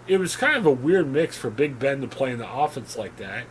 it 0.08 0.18
was 0.18 0.36
kind 0.36 0.56
of 0.56 0.66
a 0.66 0.72
weird 0.72 1.08
mix 1.08 1.38
for 1.38 1.50
Big 1.50 1.78
Ben 1.78 2.02
to 2.02 2.08
play 2.08 2.32
in 2.32 2.40
the 2.40 2.52
offense 2.52 2.98
like 2.98 3.18
that. 3.18 3.46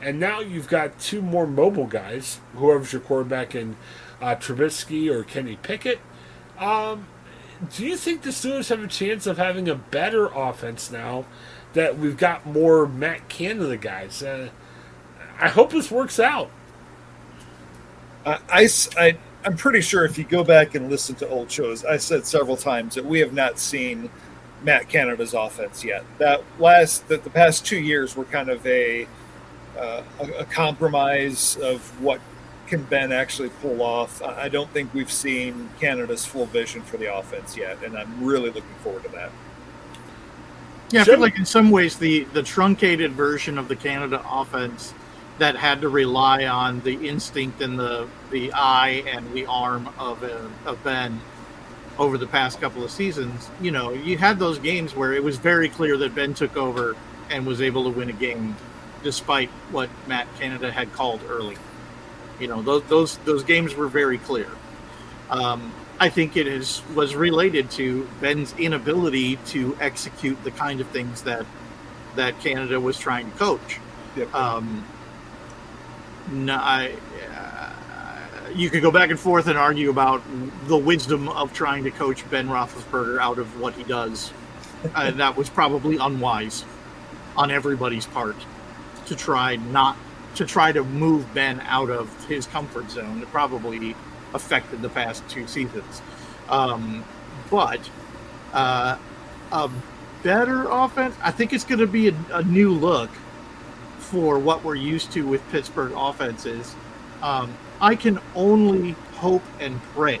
And 0.00 0.18
now 0.18 0.40
you've 0.40 0.68
got 0.68 0.98
two 0.98 1.20
more 1.20 1.46
mobile 1.46 1.86
guys, 1.86 2.40
whoever's 2.54 2.92
your 2.92 3.02
quarterback 3.02 3.54
in 3.54 3.76
uh, 4.20 4.36
Trubisky 4.36 5.10
or 5.10 5.24
Kenny 5.24 5.56
Pickett. 5.56 6.00
Um, 6.58 7.06
do 7.74 7.84
you 7.84 7.96
think 7.96 8.22
the 8.22 8.30
Steelers 8.30 8.68
have 8.68 8.82
a 8.82 8.86
chance 8.86 9.26
of 9.26 9.38
having 9.38 9.68
a 9.68 9.74
better 9.74 10.26
offense 10.26 10.90
now 10.90 11.24
that 11.72 11.98
we've 11.98 12.16
got 12.16 12.46
more 12.46 12.86
Matt 12.86 13.28
Canada 13.28 13.76
guys? 13.76 14.22
Uh, 14.22 14.50
I 15.40 15.48
hope 15.48 15.72
this 15.72 15.90
works 15.90 16.18
out. 16.18 16.50
I, 18.24 18.68
I 18.96 19.18
I'm 19.44 19.56
pretty 19.56 19.80
sure 19.80 20.04
if 20.04 20.18
you 20.18 20.24
go 20.24 20.42
back 20.44 20.74
and 20.74 20.90
listen 20.90 21.14
to 21.16 21.28
old 21.28 21.50
shows, 21.50 21.84
I 21.84 21.96
said 21.96 22.26
several 22.26 22.56
times 22.56 22.94
that 22.96 23.04
we 23.04 23.20
have 23.20 23.32
not 23.32 23.58
seen 23.58 24.10
Matt 24.62 24.88
Canada's 24.88 25.34
offense 25.34 25.84
yet. 25.84 26.04
That 26.18 26.42
last, 26.58 27.06
that 27.08 27.24
the 27.24 27.30
past 27.30 27.64
two 27.64 27.78
years 27.78 28.16
were 28.16 28.24
kind 28.24 28.48
of 28.48 28.66
a, 28.66 29.06
uh, 29.78 30.02
a, 30.20 30.24
a 30.40 30.44
compromise 30.44 31.56
of 31.62 31.80
what 32.02 32.20
can 32.68 32.82
Ben 32.84 33.12
actually 33.12 33.48
pull 33.60 33.82
off. 33.82 34.22
I 34.22 34.42
I 34.42 34.48
don't 34.48 34.70
think 34.70 34.92
we've 34.94 35.10
seen 35.10 35.68
Canada's 35.80 36.24
full 36.24 36.46
vision 36.46 36.82
for 36.82 36.96
the 36.96 37.14
offense 37.14 37.56
yet, 37.56 37.82
and 37.82 37.96
I'm 37.96 38.22
really 38.22 38.50
looking 38.50 38.74
forward 38.82 39.04
to 39.04 39.08
that. 39.10 39.30
Yeah, 40.90 41.02
I 41.02 41.04
feel 41.04 41.18
like 41.18 41.38
in 41.38 41.46
some 41.46 41.70
ways 41.70 41.98
the 41.98 42.24
the 42.32 42.42
truncated 42.42 43.12
version 43.12 43.58
of 43.58 43.68
the 43.68 43.76
Canada 43.76 44.22
offense 44.30 44.94
that 45.38 45.56
had 45.56 45.80
to 45.82 45.88
rely 45.88 46.46
on 46.46 46.80
the 46.80 47.08
instinct 47.08 47.60
and 47.60 47.78
the 47.78 48.08
the 48.30 48.52
eye 48.52 49.04
and 49.06 49.32
the 49.32 49.46
arm 49.46 49.88
of 49.98 50.22
uh, 50.22 50.48
of 50.66 50.82
Ben 50.84 51.20
over 51.98 52.18
the 52.18 52.26
past 52.26 52.60
couple 52.60 52.84
of 52.84 52.90
seasons. 52.90 53.48
You 53.60 53.70
know, 53.70 53.92
you 53.92 54.18
had 54.18 54.38
those 54.38 54.58
games 54.58 54.94
where 54.94 55.12
it 55.12 55.22
was 55.22 55.36
very 55.38 55.68
clear 55.68 55.96
that 55.98 56.14
Ben 56.14 56.34
took 56.34 56.56
over 56.56 56.96
and 57.30 57.46
was 57.46 57.60
able 57.60 57.84
to 57.84 57.90
win 57.90 58.08
a 58.08 58.12
game 58.12 58.56
despite 59.02 59.48
what 59.70 59.88
Matt 60.06 60.26
Canada 60.38 60.72
had 60.72 60.92
called 60.92 61.20
early. 61.28 61.56
You 62.40 62.48
know, 62.48 62.62
those 62.62 62.84
those 62.84 63.16
those 63.18 63.44
games 63.44 63.74
were 63.74 63.88
very 63.88 64.18
clear. 64.18 64.50
Um, 65.30 65.72
I 66.00 66.08
think 66.08 66.36
it 66.36 66.46
is 66.46 66.82
was 66.94 67.16
related 67.16 67.70
to 67.72 68.08
Ben's 68.20 68.54
inability 68.58 69.36
to 69.46 69.76
execute 69.80 70.42
the 70.44 70.52
kind 70.52 70.80
of 70.80 70.86
things 70.88 71.22
that 71.22 71.46
that 72.16 72.40
Canada 72.40 72.80
was 72.80 72.98
trying 72.98 73.30
to 73.30 73.36
coach. 73.36 73.80
Yep. 74.16 74.34
Um, 74.34 74.84
no, 76.30 76.54
I, 76.54 76.94
uh, 77.34 78.48
you 78.54 78.70
could 78.70 78.82
go 78.82 78.90
back 78.90 79.10
and 79.10 79.18
forth 79.18 79.46
and 79.46 79.58
argue 79.58 79.90
about 79.90 80.22
the 80.66 80.76
wisdom 80.76 81.28
of 81.28 81.52
trying 81.52 81.84
to 81.84 81.90
coach 81.90 82.28
Ben 82.30 82.48
Roethlisberger 82.48 83.18
out 83.20 83.38
of 83.38 83.60
what 83.60 83.74
he 83.74 83.84
does. 83.84 84.32
uh, 84.94 85.10
that 85.12 85.36
was 85.36 85.48
probably 85.48 85.96
unwise 85.96 86.64
on 87.36 87.50
everybody's 87.50 88.06
part 88.06 88.36
to 89.06 89.16
try 89.16 89.56
not 89.56 89.96
to 90.34 90.44
try 90.44 90.70
to 90.70 90.84
move 90.84 91.32
Ben 91.34 91.60
out 91.62 91.90
of 91.90 92.26
his 92.26 92.46
comfort 92.46 92.90
zone. 92.90 93.22
It 93.22 93.30
probably 93.30 93.96
affected 94.34 94.82
the 94.82 94.88
past 94.88 95.26
two 95.28 95.46
seasons. 95.46 96.02
Um, 96.48 97.04
but 97.50 97.80
uh, 98.52 98.98
a 99.50 99.70
better 100.22 100.68
offense, 100.68 101.14
I 101.22 101.30
think 101.30 101.52
it's 101.52 101.64
going 101.64 101.80
to 101.80 101.86
be 101.86 102.08
a, 102.08 102.14
a 102.32 102.42
new 102.42 102.72
look 102.72 103.10
for 104.10 104.38
what 104.38 104.64
we're 104.64 104.74
used 104.74 105.12
to 105.12 105.26
with 105.26 105.46
Pittsburgh 105.50 105.92
offenses. 105.94 106.74
Um, 107.22 107.54
I 107.80 107.94
can 107.94 108.18
only 108.34 108.92
hope 109.14 109.42
and 109.60 109.82
pray 109.94 110.20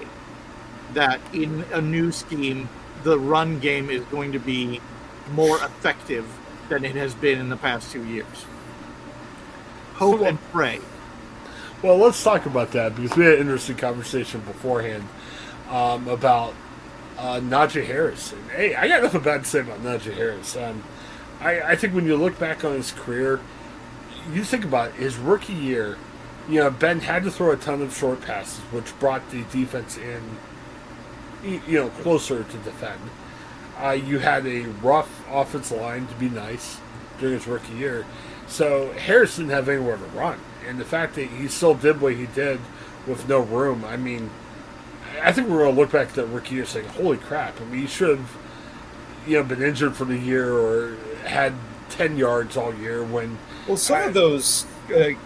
that 0.94 1.20
in 1.32 1.64
a 1.72 1.80
new 1.80 2.12
scheme, 2.12 2.68
the 3.02 3.18
run 3.18 3.58
game 3.58 3.90
is 3.90 4.02
going 4.04 4.32
to 4.32 4.38
be 4.38 4.80
more 5.32 5.56
effective 5.56 6.26
than 6.68 6.84
it 6.84 6.94
has 6.96 7.14
been 7.14 7.38
in 7.38 7.48
the 7.48 7.56
past 7.56 7.92
two 7.92 8.04
years. 8.04 8.46
Hope 9.94 10.20
and 10.22 10.38
pray. 10.52 10.80
Well, 11.82 11.96
let's 11.96 12.22
talk 12.22 12.46
about 12.46 12.72
that 12.72 12.96
because 12.96 13.16
we 13.16 13.24
had 13.24 13.34
an 13.34 13.40
interesting 13.40 13.76
conversation 13.76 14.40
beforehand 14.40 15.06
um, 15.70 16.08
about 16.08 16.54
uh, 17.16 17.40
Najee 17.40 17.86
Harris. 17.86 18.34
Hey, 18.54 18.74
I 18.74 18.88
got 18.88 19.02
nothing 19.02 19.22
bad 19.22 19.44
to 19.44 19.48
say 19.48 19.60
about 19.60 19.82
Najee 19.82 20.14
Harris. 20.14 20.56
Um, 20.56 20.82
I, 21.40 21.60
I 21.60 21.76
think 21.76 21.94
when 21.94 22.06
you 22.06 22.16
look 22.16 22.38
back 22.38 22.64
on 22.64 22.72
his 22.72 22.92
career, 22.92 23.40
you 24.32 24.44
think 24.44 24.64
about 24.64 24.92
his 24.94 25.16
rookie 25.16 25.52
year. 25.52 25.96
You 26.48 26.60
know, 26.60 26.70
Ben 26.70 27.00
had 27.00 27.24
to 27.24 27.30
throw 27.30 27.50
a 27.50 27.56
ton 27.56 27.82
of 27.82 27.94
short 27.94 28.22
passes, 28.22 28.60
which 28.72 28.98
brought 28.98 29.30
the 29.30 29.42
defense 29.44 29.98
in, 29.98 30.22
you 31.42 31.78
know, 31.78 31.88
closer 31.90 32.42
to 32.42 32.56
defend. 32.58 33.00
Uh, 33.80 33.90
you 33.90 34.18
had 34.18 34.46
a 34.46 34.62
rough 34.62 35.24
offensive 35.30 35.78
line 35.78 36.06
to 36.06 36.14
be 36.14 36.28
nice 36.28 36.80
during 37.20 37.34
his 37.34 37.46
rookie 37.46 37.74
year. 37.74 38.06
So 38.46 38.92
Harris 38.92 39.36
didn't 39.36 39.50
have 39.50 39.68
anywhere 39.68 39.98
to 39.98 40.04
run. 40.06 40.40
And 40.66 40.80
the 40.80 40.84
fact 40.84 41.14
that 41.14 41.26
he 41.26 41.48
still 41.48 41.74
did 41.74 42.00
what 42.00 42.14
he 42.14 42.26
did 42.26 42.60
with 43.06 43.28
no 43.28 43.40
room, 43.40 43.84
I 43.84 43.96
mean, 43.96 44.30
I 45.22 45.32
think 45.32 45.48
we're 45.48 45.60
going 45.64 45.74
to 45.74 45.80
look 45.80 45.92
back 45.92 46.08
at 46.08 46.14
that 46.14 46.26
rookie 46.26 46.56
year 46.56 46.64
saying, 46.64 46.88
holy 46.88 47.18
crap. 47.18 47.60
I 47.60 47.64
mean, 47.64 47.82
he 47.82 47.86
should 47.86 48.18
have, 48.18 48.36
you 49.26 49.36
know, 49.36 49.42
been 49.44 49.62
injured 49.62 49.96
for 49.96 50.04
the 50.04 50.16
year 50.16 50.52
or 50.52 50.96
had 51.24 51.52
10 51.98 52.16
yards 52.16 52.56
all 52.56 52.72
year 52.74 53.02
when. 53.02 53.36
Well, 53.66 53.76
some 53.76 54.02
of 54.04 54.14
those 54.14 54.64
like 54.88 55.18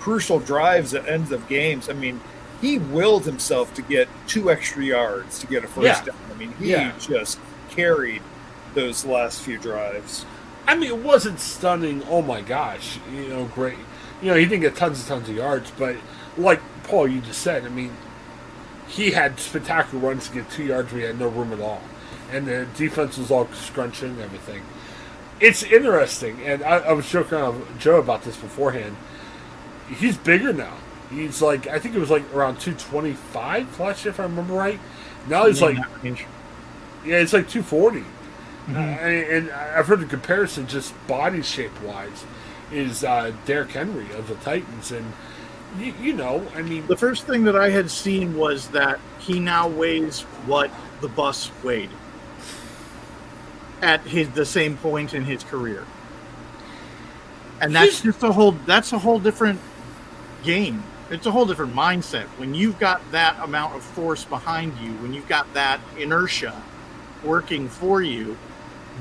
crucial 0.00 0.40
drives 0.40 0.94
at 0.94 1.06
ends 1.08 1.30
of 1.30 1.46
games. 1.46 1.88
I 1.90 1.92
mean, 1.92 2.20
he 2.62 2.78
willed 2.78 3.26
himself 3.26 3.72
to 3.74 3.82
get 3.82 4.08
two 4.26 4.50
extra 4.50 4.82
yards 4.82 5.38
to 5.40 5.46
get 5.46 5.62
a 5.62 5.68
first 5.68 5.84
Yeah. 5.84 6.00
down. 6.06 6.16
I 6.34 6.38
mean, 6.38 6.54
he 6.58 6.70
Yeah. 6.70 6.92
just 6.98 7.38
carried 7.70 8.22
those 8.74 9.04
last 9.04 9.42
few 9.42 9.58
drives. 9.58 10.24
I 10.66 10.74
mean, 10.74 10.88
it 10.88 10.98
wasn't 10.98 11.38
stunning. 11.38 12.02
Oh 12.08 12.22
my 12.22 12.40
gosh, 12.40 12.98
you 13.14 13.28
know, 13.28 13.44
great. 13.44 13.78
You 14.22 14.28
know, 14.30 14.36
he 14.36 14.44
didn't 14.46 14.62
get 14.62 14.76
tons 14.76 15.00
and 15.00 15.08
tons 15.08 15.28
of 15.28 15.34
yards, 15.36 15.70
but 15.78 15.96
like 16.38 16.60
Paul, 16.84 17.08
you 17.08 17.20
just 17.20 17.42
said, 17.42 17.64
I 17.66 17.68
mean, 17.68 17.92
he 18.88 19.10
had 19.12 19.38
spectacular 19.38 20.08
runs 20.08 20.28
to 20.28 20.34
get 20.34 20.50
two 20.50 20.64
yards. 20.64 20.92
We 20.92 21.02
had 21.02 21.18
no 21.18 21.28
room 21.28 21.52
at 21.52 21.60
all, 21.60 21.82
and 22.32 22.46
the 22.46 22.66
defense 22.76 23.18
was 23.18 23.30
all 23.30 23.48
scrunching 23.52 24.10
and 24.10 24.20
everything. 24.22 24.62
It's 25.40 25.62
interesting, 25.62 26.40
and 26.42 26.62
I, 26.62 26.78
I 26.78 26.92
was 26.92 27.08
joking 27.10 27.38
around 27.38 27.60
with 27.60 27.78
Joe 27.78 27.98
about 27.98 28.22
this 28.22 28.36
beforehand. 28.36 28.96
He's 29.88 30.16
bigger 30.16 30.52
now. 30.52 30.74
He's 31.10 31.40
like, 31.42 31.66
I 31.66 31.78
think 31.78 31.94
it 31.94 31.98
was 31.98 32.10
like 32.10 32.32
around 32.34 32.60
two 32.60 32.74
twenty 32.74 33.14
five 33.14 33.80
last 33.80 34.04
year, 34.04 34.10
if 34.12 34.20
I 34.20 34.24
remember 34.24 34.52
right. 34.54 34.78
Now 35.28 35.46
he's 35.46 35.60
In 35.62 35.74
like, 35.76 36.26
yeah, 37.04 37.16
it's 37.16 37.32
like 37.32 37.48
240. 37.48 38.00
Uh, 38.00 38.78
and, 38.78 39.48
and 39.48 39.50
I've 39.50 39.86
heard 39.86 40.00
the 40.00 40.06
comparison, 40.06 40.66
just 40.66 40.94
body 41.06 41.42
shape 41.42 41.80
wise, 41.82 42.24
is 42.70 43.02
uh, 43.04 43.32
Derrick 43.46 43.70
Henry 43.70 44.10
of 44.12 44.28
the 44.28 44.36
Titans. 44.36 44.92
And, 44.92 45.12
you, 45.78 45.94
you 46.00 46.12
know, 46.12 46.46
I 46.54 46.62
mean, 46.62 46.86
The 46.86 46.96
first 46.96 47.26
thing 47.26 47.44
that 47.44 47.56
I 47.56 47.70
had 47.70 47.90
seen 47.90 48.36
was 48.36 48.68
that 48.68 49.00
he 49.18 49.40
now 49.40 49.68
weighs 49.68 50.22
what 50.46 50.70
the 51.00 51.08
bus 51.08 51.50
weighed 51.62 51.90
at 53.82 54.00
his 54.02 54.28
the 54.30 54.44
same 54.44 54.76
point 54.76 55.14
in 55.14 55.24
his 55.24 55.42
career. 55.44 55.84
And 57.60 57.74
that's 57.74 58.00
just 58.02 58.22
a 58.22 58.32
whole 58.32 58.52
that's 58.52 58.92
a 58.92 58.98
whole 58.98 59.18
different 59.18 59.60
game. 60.42 60.82
It's 61.10 61.26
a 61.26 61.30
whole 61.30 61.44
different 61.44 61.74
mindset. 61.74 62.24
When 62.38 62.54
you've 62.54 62.78
got 62.78 63.00
that 63.12 63.36
amount 63.42 63.74
of 63.74 63.82
force 63.82 64.24
behind 64.24 64.78
you, 64.78 64.92
when 64.94 65.12
you've 65.12 65.28
got 65.28 65.52
that 65.54 65.80
inertia 65.98 66.62
working 67.24 67.68
for 67.68 68.00
you, 68.00 68.38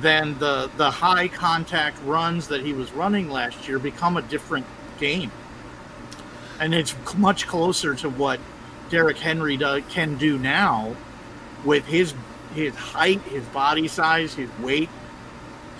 then 0.02 0.38
the 0.40 0.70
the 0.78 0.92
high 0.92 1.28
contact 1.28 1.98
runs 2.04 2.48
that 2.48 2.62
he 2.62 2.74
was 2.74 2.92
running 2.92 3.30
last 3.30 3.68
year 3.68 3.80
become 3.80 4.18
a 4.18 4.22
different 4.24 4.66
game 5.00 5.32
and 6.60 6.76
it's 6.76 6.96
much 7.16 7.48
closer 7.48 7.96
to 7.96 8.10
what 8.10 8.40
Derrick 8.90 9.18
Henry 9.18 9.58
do, 9.58 9.82
can 9.90 10.18
do 10.18 10.38
now 10.38 10.96
with 11.64 11.86
his 11.86 12.14
his 12.54 12.76
height, 12.76 13.22
his 13.24 13.46
body 13.48 13.88
size, 13.88 14.34
his 14.36 14.50
weight. 14.60 14.90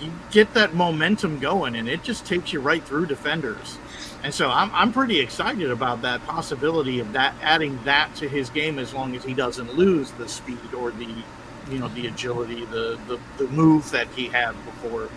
You 0.00 0.12
get 0.30 0.54
that 0.54 0.74
momentum 0.74 1.38
going, 1.40 1.76
and 1.76 1.88
it 1.88 2.02
just 2.02 2.24
takes 2.26 2.52
you 2.52 2.60
right 2.60 2.82
through 2.84 3.06
defenders. 3.06 3.78
And 4.22 4.34
so 4.34 4.50
I'm 4.50 4.70
I'm 4.74 4.92
pretty 4.92 5.20
excited 5.20 5.70
about 5.70 6.02
that 6.02 6.24
possibility 6.26 7.00
of 7.00 7.12
that 7.12 7.34
adding 7.42 7.78
that 7.84 8.14
to 8.16 8.28
his 8.28 8.50
game 8.50 8.78
as 8.78 8.94
long 8.94 9.14
as 9.16 9.24
he 9.24 9.34
doesn't 9.34 9.74
lose 9.74 10.12
the 10.12 10.28
speed 10.28 10.74
or 10.74 10.90
the 10.92 11.24
you 11.70 11.78
know 11.78 11.88
the 11.88 12.06
agility, 12.06 12.64
the 12.66 12.98
the, 13.08 13.20
the 13.38 13.48
move 13.48 13.90
that 13.92 14.08
he 14.16 14.28
had 14.28 14.52
before. 14.64 15.10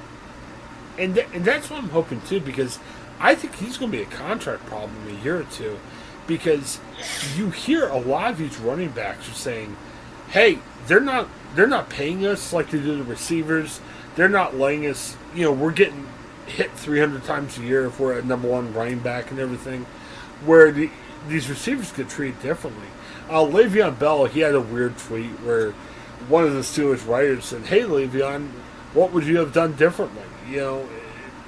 and, 0.98 1.16
th- 1.16 1.28
and 1.34 1.44
that's 1.46 1.70
what 1.70 1.80
I'm 1.80 1.90
hoping 1.90 2.22
too, 2.22 2.40
because 2.40 2.80
I 3.20 3.36
think 3.36 3.56
he's 3.56 3.78
going 3.78 3.92
to 3.92 3.98
be 3.98 4.04
a 4.04 4.08
contract 4.08 4.66
problem 4.66 5.08
in 5.08 5.16
a 5.16 5.20
year 5.20 5.40
or 5.42 5.44
two. 5.46 5.80
Because 6.28 6.80
you 7.36 7.50
hear 7.50 7.88
a 7.90 7.98
lot 8.00 8.32
of 8.32 8.38
these 8.38 8.58
running 8.60 8.92
backs 8.92 9.30
are 9.30 9.34
saying, 9.34 9.76
"Hey, 10.30 10.60
they're 10.88 11.02
not 11.02 11.28
they're 11.56 11.68
not 11.68 11.90
paying 11.90 12.26
us 12.26 12.54
like 12.54 12.70
they 12.70 12.80
do 12.80 12.98
the 12.98 13.04
receivers. 13.04 13.80
They're 14.16 14.30
not 14.30 14.56
laying 14.56 14.86
us. 14.86 15.18
You 15.36 15.44
know, 15.44 15.52
we're 15.52 15.72
getting 15.72 16.08
hit 16.46 16.72
300 16.72 17.24
times 17.24 17.58
a 17.58 17.62
year 17.62 17.86
if 17.86 18.00
we're 18.00 18.18
at 18.18 18.26
number 18.26 18.48
one 18.48 18.74
running 18.74 19.00
back 19.00 19.32
and 19.32 19.40
everything. 19.40 19.86
Where 20.46 20.72
the, 20.72 20.90
these 21.28 21.50
receivers 21.50 21.92
get 21.92 22.10
treated 22.10 22.42
differently. 22.42 22.88
Uh, 23.30 23.46
Le'Veon 23.46 23.98
Bell, 23.98 24.26
he 24.26 24.42
had 24.42 24.56
a 24.56 24.62
weird 24.62 24.98
tweet 24.98 25.32
where 25.42 25.72
one 26.28 26.44
of 26.44 26.54
the 26.54 26.60
Steelers 26.62 27.08
writers 27.08 27.46
said, 27.46 27.64
"Hey, 27.64 27.82
Le'Veon, 27.82 28.50
what 28.94 29.14
would 29.14 29.26
you 29.26 29.38
have 29.38 29.54
done 29.54 29.74
differently?" 29.74 30.24
You 30.50 30.58
know, 30.58 30.90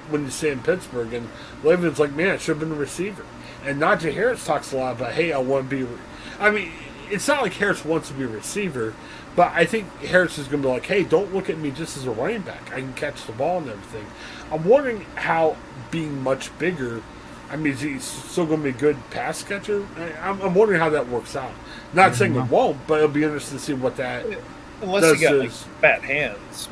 when 0.10 0.24
you 0.24 0.30
stay 0.30 0.52
in 0.52 0.62
Pittsburgh, 0.62 1.13
and 1.13 1.30
Le'Veon's 1.63 2.00
like, 2.00 2.13
"Man, 2.13 2.30
I 2.30 2.38
should 2.38 2.58
have 2.58 2.60
been 2.60 2.72
a 2.72 2.80
receiver." 2.80 3.26
And 3.65 3.82
Najee 3.82 4.13
Harris 4.13 4.46
talks 4.46 4.72
a 4.72 4.78
lot 4.78 4.96
about, 4.96 5.13
"Hey, 5.13 5.34
I 5.34 5.38
want 5.39 5.70
to 5.70 5.76
be." 5.76 5.84
a-" 5.84 6.44
I 6.44 6.52
mean, 6.52 6.72
it's 7.10 7.28
not 7.28 7.41
like 7.41 7.54
Harris 7.54 7.84
wants 7.84 8.08
to 8.10 8.13
be 8.13 8.24
a 8.24 8.28
receiver, 8.28 8.94
but 9.36 9.52
I 9.54 9.65
think 9.65 9.89
Harris 10.00 10.38
is 10.38 10.48
going 10.48 10.62
to 10.62 10.67
be 10.67 10.74
like, 10.74 10.86
"Hey, 10.86 11.04
don't 11.04 11.34
look 11.34 11.50
at 11.50 11.58
me 11.58 11.71
just 11.71 11.98
as 11.98 12.06
a 12.06 12.12
running 12.12 12.41
back. 12.41 12.71
I 12.71 12.80
can 12.80 12.93
catch 12.93 13.26
the 13.26 13.34
ball 13.34 13.58
and 13.60 13.69
everything." 13.69 14.06
I'm 14.52 14.63
wondering 14.63 15.06
how 15.15 15.58
being 15.91 16.21
much 16.24 16.58
bigger. 16.58 17.02
I 17.50 17.58
mean, 17.58 17.74
is 17.74 17.82
he 17.82 18.00
still 18.00 18.45
going 18.45 18.60
to 18.60 18.63
be 18.63 18.69
a 18.69 18.80
good 18.80 18.98
pass 19.12 19.43
catcher? 19.43 19.86
I- 19.98 20.30
I'm, 20.30 20.41
I'm 20.41 20.56
wondering 20.56 20.80
how 20.80 20.89
that 20.89 21.08
works 21.10 21.36
out. 21.36 21.52
Not 21.93 22.08
mm-hmm. 22.12 22.17
saying 22.17 22.36
it 22.36 22.50
won't, 22.50 22.88
but 22.88 22.95
it'll 22.95 23.10
be 23.10 23.24
interesting 23.24 23.58
to 23.58 23.63
see 23.63 23.74
what 23.74 23.98
that 23.98 24.26
uh, 24.26 24.36
Unless 24.82 25.04
does 25.04 25.21
you 25.21 25.28
got 25.28 25.32
to 25.34 25.38
like 25.39 25.50
his- 25.50 25.63
fat 25.82 26.04
hands. 26.04 26.69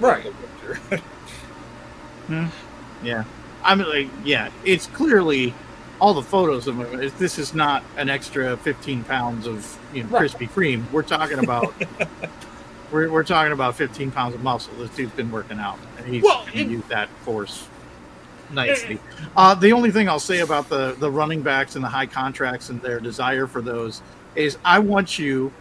right. 0.00 0.32
Hmm. 2.28 2.48
Yeah, 3.02 3.24
I 3.64 3.74
mean, 3.74 3.88
like, 3.88 4.08
yeah, 4.22 4.50
it's 4.62 4.86
clearly 4.86 5.54
all 6.00 6.14
the 6.14 6.22
photos 6.22 6.66
of 6.66 6.76
him. 6.78 7.12
This 7.18 7.38
is 7.38 7.54
not 7.54 7.82
an 7.96 8.08
extra 8.08 8.56
fifteen 8.58 9.04
pounds 9.04 9.46
of 9.46 9.78
you 9.92 10.04
know 10.04 10.08
Right. 10.10 10.30
Krispy 10.30 10.48
Kreme. 10.48 10.90
We're 10.92 11.02
talking 11.02 11.38
about 11.40 11.74
we're, 12.92 13.10
we're 13.10 13.24
talking 13.24 13.52
about 13.52 13.74
fifteen 13.76 14.10
pounds 14.10 14.34
of 14.34 14.42
muscle. 14.42 14.72
This 14.78 14.90
dude's 14.90 15.12
been 15.12 15.30
working 15.30 15.58
out, 15.58 15.78
and 15.96 16.06
he's 16.06 16.22
Well, 16.22 16.44
can 16.46 16.60
it- 16.60 16.68
use 16.70 16.84
that 16.88 17.08
force 17.24 17.66
nicely. 18.50 18.98
Uh, 19.36 19.54
the 19.54 19.72
only 19.72 19.90
thing 19.90 20.08
I'll 20.08 20.18
say 20.20 20.40
about 20.40 20.68
the 20.68 20.94
the 20.98 21.10
running 21.10 21.42
backs 21.42 21.74
and 21.76 21.84
the 21.84 21.88
high 21.88 22.06
contracts 22.06 22.70
and 22.70 22.80
their 22.80 23.00
desire 23.00 23.46
for 23.46 23.60
those 23.60 24.02
is 24.34 24.58
I 24.64 24.78
want 24.78 25.18
you. 25.18 25.52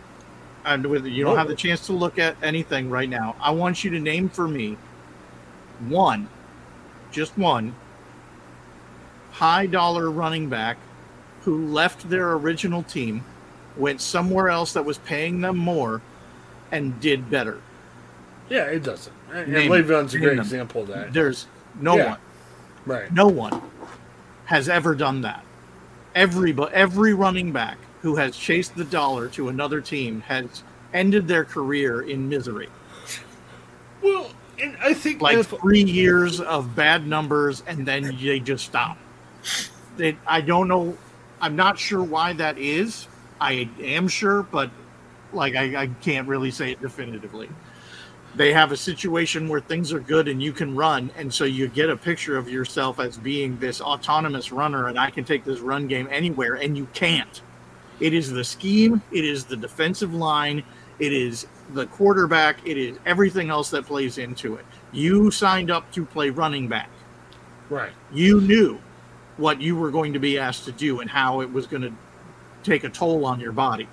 And 0.66 0.86
with 0.86 1.06
you 1.06 1.24
don't 1.24 1.38
have 1.38 1.48
the 1.48 1.56
chance 1.56 1.86
to 1.86 1.94
look 1.94 2.20
at 2.20 2.36
anything 2.44 2.90
right 2.90 3.08
now. 3.10 3.38
I 3.40 3.52
want 3.52 3.86
you 3.86 3.90
to 3.92 4.00
name 4.00 4.28
for 4.28 4.50
me 4.50 4.76
one 5.88 6.28
just 7.12 7.38
one 7.38 7.74
high 9.38 9.66
dollar 9.68 10.10
running 10.10 10.50
back 10.50 10.78
who 11.44 11.68
left 11.68 12.10
their 12.10 12.34
original 12.34 12.84
team, 12.84 13.24
went 13.78 14.02
somewhere 14.02 14.50
else 14.50 14.74
that 14.74 14.84
was 14.84 14.98
paying 15.00 15.42
them 15.42 15.56
more, 15.58 16.02
and 16.72 17.00
did 17.00 17.30
better. 17.30 17.60
Yeah, 18.50 18.64
it 18.66 18.84
doesn't. 18.84 19.14
And, 19.34 19.52
Name. 19.54 19.72
Le'Veon's 19.72 20.14
a 20.14 20.20
great 20.20 20.32
them. 20.32 20.40
example 20.40 20.82
of 20.82 20.88
that. 20.90 21.14
There's 21.14 21.48
no 21.80 21.96
Yeah. 21.98 22.10
one, 22.10 22.18
Right. 22.86 23.14
no 23.14 23.28
one 23.28 23.62
has 24.46 24.68
ever 24.68 24.96
done 24.96 25.22
that. 25.22 25.44
Every 26.16 26.56
every 26.74 27.14
running 27.14 27.52
back 27.52 27.78
who 28.02 28.16
has 28.16 28.36
chased 28.36 28.76
the 28.76 28.84
dollar 28.86 29.28
to 29.30 29.50
another 29.50 29.82
team 29.82 30.22
has 30.28 30.64
ended 30.94 31.28
their 31.28 31.46
career 31.46 32.02
in 32.02 32.28
misery. 32.30 32.70
Well, 34.02 34.32
and 34.60 34.76
I 34.82 34.94
think 34.94 35.22
like 35.22 35.38
if- 35.38 35.48
three 35.48 35.84
years 35.84 36.40
of 36.42 36.76
bad 36.76 37.06
numbers 37.08 37.62
and 37.68 37.86
then 37.86 38.18
they 38.22 38.40
just 38.40 38.66
stop. 38.66 38.98
I 40.28 40.42
don't 40.42 40.68
know. 40.68 40.98
I'm 41.42 41.56
not 41.56 41.78
sure 41.80 42.04
why 42.04 42.34
that 42.34 42.58
is. 42.58 43.08
I 43.40 43.70
am 43.82 44.08
sure, 44.08 44.44
but 44.44 44.70
like 45.34 45.56
I, 45.56 45.84
I 45.84 45.88
can't 46.02 46.28
really 46.28 46.52
say 46.52 46.72
it 46.72 46.82
definitively. 46.82 47.50
they 48.36 48.54
have 48.54 48.72
a 48.72 48.78
situation 48.78 49.48
where 49.50 49.60
things 49.62 49.92
are 49.94 50.00
good 50.00 50.28
and 50.28 50.42
you 50.44 50.52
can 50.54 50.76
run 50.76 51.10
and 51.18 51.34
so 51.34 51.44
you 51.44 51.68
get 51.68 51.90
a 51.90 51.98
picture 51.98 52.38
of 52.38 52.48
yourself 52.50 53.00
as 53.00 53.18
being 53.18 53.58
this 53.58 53.82
autonomous 53.82 54.52
runner 54.52 54.90
and 54.90 55.00
i 55.00 55.10
can 55.10 55.24
take 55.24 55.44
this 55.44 55.60
run 55.60 55.88
game 55.88 56.08
anywhere 56.12 56.56
and 56.56 56.78
you 56.78 56.86
can't 56.94 57.42
it 58.00 58.14
is 58.14 58.30
the 58.32 58.44
scheme 58.44 59.02
it 59.12 59.26
is 59.26 59.46
the 59.46 59.56
defensive 59.58 60.14
line 60.14 60.62
it 61.00 61.14
is 61.14 61.48
the 61.74 61.86
quarterback 61.88 62.58
it 62.66 62.78
is 62.78 62.98
everything 63.06 63.50
else 63.50 63.70
that 63.70 63.86
plays 63.86 64.18
into 64.18 64.56
it 64.56 64.66
you 64.92 65.32
signed 65.32 65.72
up 65.72 65.90
to 65.92 66.06
play 66.06 66.30
running 66.30 66.68
back 66.68 66.90
Right. 67.70 67.94
you 68.14 68.40
knew 68.42 68.80
what 69.38 69.62
you 69.62 69.76
were 69.76 69.92
going 69.92 70.14
to 70.14 70.20
be 70.20 70.38
asked 70.38 70.66
to 70.66 70.72
do 70.72 71.00
and 71.00 71.10
how 71.10 71.42
it 71.42 71.52
was 71.52 71.68
going 71.68 71.84
to 71.84 71.94
take 72.64 72.84
a 72.84 72.90
toll 72.90 73.26
on 73.26 73.40
your 73.40 73.52
body. 73.52 73.88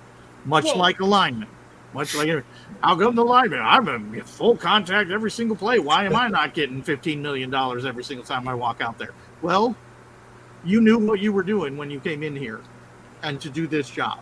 Much 0.45 0.65
Well- 0.65 0.77
like 0.77 0.99
a 0.99 1.05
lineman 1.05 1.47
much 1.95 2.13
like 2.13 2.43
how 2.83 2.95
come 2.95 3.15
the 3.15 3.23
lineman 3.23 3.61
i'm 3.61 4.13
get 4.13 4.27
full 4.27 4.57
contact 4.57 5.09
every 5.09 5.31
single 5.31 5.55
play. 5.55 5.79
Why 5.79 6.03
am 6.03 6.15
i 6.15 6.27
not 6.27 6.53
getting 6.53 6.83
15 6.83 7.21
million 7.21 7.49
dollars 7.49 7.85
every 7.85 8.03
single 8.03 8.25
time 8.25 8.47
i 8.47 8.53
walk 8.53 8.81
out 8.81 8.99
there? 8.99 9.13
Well 9.41 9.75
you 10.63 10.81
knew 10.81 10.99
what 10.99 11.19
you 11.19 11.31
were 11.31 11.43
doing 11.43 11.77
when 11.77 11.89
you 11.89 11.99
came 11.99 12.21
in 12.21 12.35
here 12.35 12.59
and 13.23 13.39
to 13.41 13.49
do 13.49 13.65
this 13.65 13.89
job. 13.89 14.19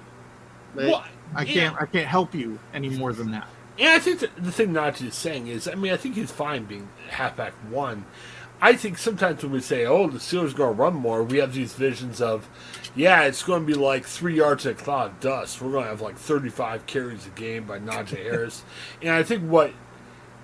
Well, 0.76 1.04
i 1.36 1.44
can't 1.44 1.76
i 1.82 1.86
can't 1.86 2.08
help 2.08 2.36
you 2.36 2.60
any 2.74 2.90
more 2.90 3.12
than 3.12 3.32
that. 3.32 3.48
And 3.80 3.90
I 3.90 3.98
think 3.98 4.20
the, 4.20 4.30
the 4.38 4.52
thing 4.52 4.72
Najee 4.72 5.08
is 5.08 5.16
saying 5.16 5.48
is, 5.48 5.68
I 5.68 5.74
mean, 5.74 5.92
I 5.92 5.98
think 5.98 6.14
he's 6.14 6.30
fine 6.30 6.66
being 6.66 6.88
halfback 7.10 7.54
one. 7.72 8.06
I 8.64 8.78
think 8.78 8.98
sometimes 8.98 9.44
when 9.44 9.52
we 9.52 9.60
say, 9.60 9.86
oh, 9.86 10.08
the 10.08 10.20
Steelers 10.20 10.54
are 10.54 10.58
going 10.58 10.76
to 10.76 10.82
run 10.82 10.94
more, 10.96 11.22
we 11.22 11.40
have 11.40 11.54
these 11.54 11.74
visions 11.74 12.22
of, 12.22 12.48
yeah, 12.96 13.24
it's 13.24 13.44
going 13.44 13.60
to 13.62 13.68
be 13.68 13.74
like 13.74 14.06
three 14.06 14.36
yards 14.38 14.66
a 14.66 14.74
cloud 14.74 15.12
of 15.12 15.20
dust. 15.20 15.62
We're 15.62 15.72
going 15.72 15.84
to 15.84 15.90
have 15.90 16.00
like 16.02 16.18
35 16.18 16.86
carries 16.86 17.28
a 17.28 17.30
game 17.32 17.66
by 17.66 17.80
Najee 17.80 18.24
Harris. 18.24 18.64
and 19.02 19.12
I 19.12 19.22
think 19.24 19.44
what 19.44 19.74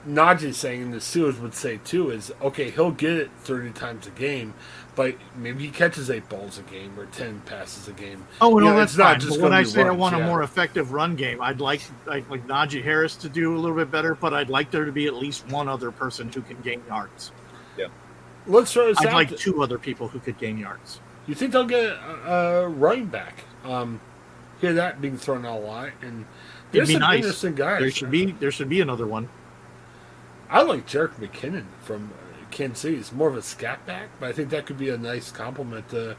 Najee 0.06 0.44
is 0.50 0.58
saying, 0.58 0.82
and 0.82 0.94
the 0.94 0.98
Steelers 0.98 1.40
would 1.40 1.54
say 1.54 1.80
too, 1.86 2.10
is, 2.10 2.32
okay, 2.42 2.72
he'll 2.72 2.92
get 2.92 3.14
it 3.14 3.32
30 3.40 3.72
times 3.72 4.08
a 4.08 4.12
game, 4.12 4.54
but 4.96 5.16
maybe 5.36 5.64
he 5.66 5.72
catches 5.72 6.10
eight 6.10 6.28
balls 6.28 6.58
a 6.58 6.64
game 6.64 7.00
or 7.00 7.06
10 7.06 7.42
passes 7.42 7.88
a 7.88 7.94
game. 7.94 8.28
Oh, 8.42 8.60
You 8.60 8.66
no, 8.66 8.74
know, 8.74 8.78
that's 8.78 8.98
not 8.98 9.20
fine. 9.20 9.20
just 9.22 9.40
when 9.40 9.54
I 9.54 9.64
be 9.64 9.66
say 9.66 9.84
I 9.86 9.92
want 9.92 10.16
yeah. 10.16 10.24
a 10.24 10.26
more 10.26 10.44
effective 10.44 10.92
run 10.92 11.16
game, 11.16 11.42
I'd 11.42 11.62
like 11.62 11.82
like 12.06 12.30
like 12.30 12.46
Najee 12.48 12.84
Harris 12.84 13.16
to 13.18 13.30
do 13.30 13.56
a 13.56 13.60
little 13.60 13.76
bit 13.78 13.92
better, 13.92 14.16
but 14.16 14.34
I'd 14.34 14.50
like 14.50 14.72
there 14.72 14.86
to 14.86 14.92
be 14.92 15.08
at 15.08 15.14
least 15.16 15.48
one 15.48 15.70
other 15.70 15.92
person 15.92 16.30
who 16.30 16.42
can 16.42 16.58
gain 16.62 16.84
yards. 16.88 17.32
Yeah. 17.78 17.88
Let's 18.50 18.74
this 18.74 18.98
I'd 19.00 19.14
like 19.14 19.38
two 19.38 19.62
other 19.64 19.78
people 19.78 20.08
who 20.08 20.20
could 20.20 20.38
gain 20.38 20.58
yards. 20.58 21.00
You 21.28 21.36
think 21.36 21.52
they'll 21.52 21.66
get 21.66 21.84
a, 21.84 22.32
a 22.34 22.68
running 22.68 23.06
back? 23.06 23.46
Um, 23.64 24.02
hear 24.60 24.74
that 24.74 25.00
being 25.02 25.18
thrown 25.18 25.46
out 25.46 25.60
a 25.60 25.66
lot, 25.66 25.90
and 26.02 26.26
there's 26.72 26.88
be 26.88 26.94
some 26.94 27.02
nice. 27.02 27.18
interesting 27.18 27.56
guys. 27.56 27.80
There 27.80 27.92
should 27.92 28.12
be 28.12 28.32
there 28.32 28.52
should 28.52 28.70
be 28.70 28.82
another 28.82 29.06
one. 29.06 29.30
I 30.50 30.64
like 30.64 30.88
Jerick 30.88 31.14
McKinnon 31.16 31.66
from 31.84 32.12
uh, 32.12 32.46
Kansas 32.50 32.80
City. 32.80 32.96
He's 32.96 33.12
more 33.12 33.28
of 33.28 33.38
a 33.38 33.42
scat 33.42 33.86
back, 33.86 34.10
but 34.20 34.30
I 34.30 34.32
think 34.32 34.50
that 34.50 34.66
could 34.66 34.80
be 34.80 34.90
a 34.90 34.98
nice 34.98 35.32
compliment 35.32 35.90
to 35.90 36.18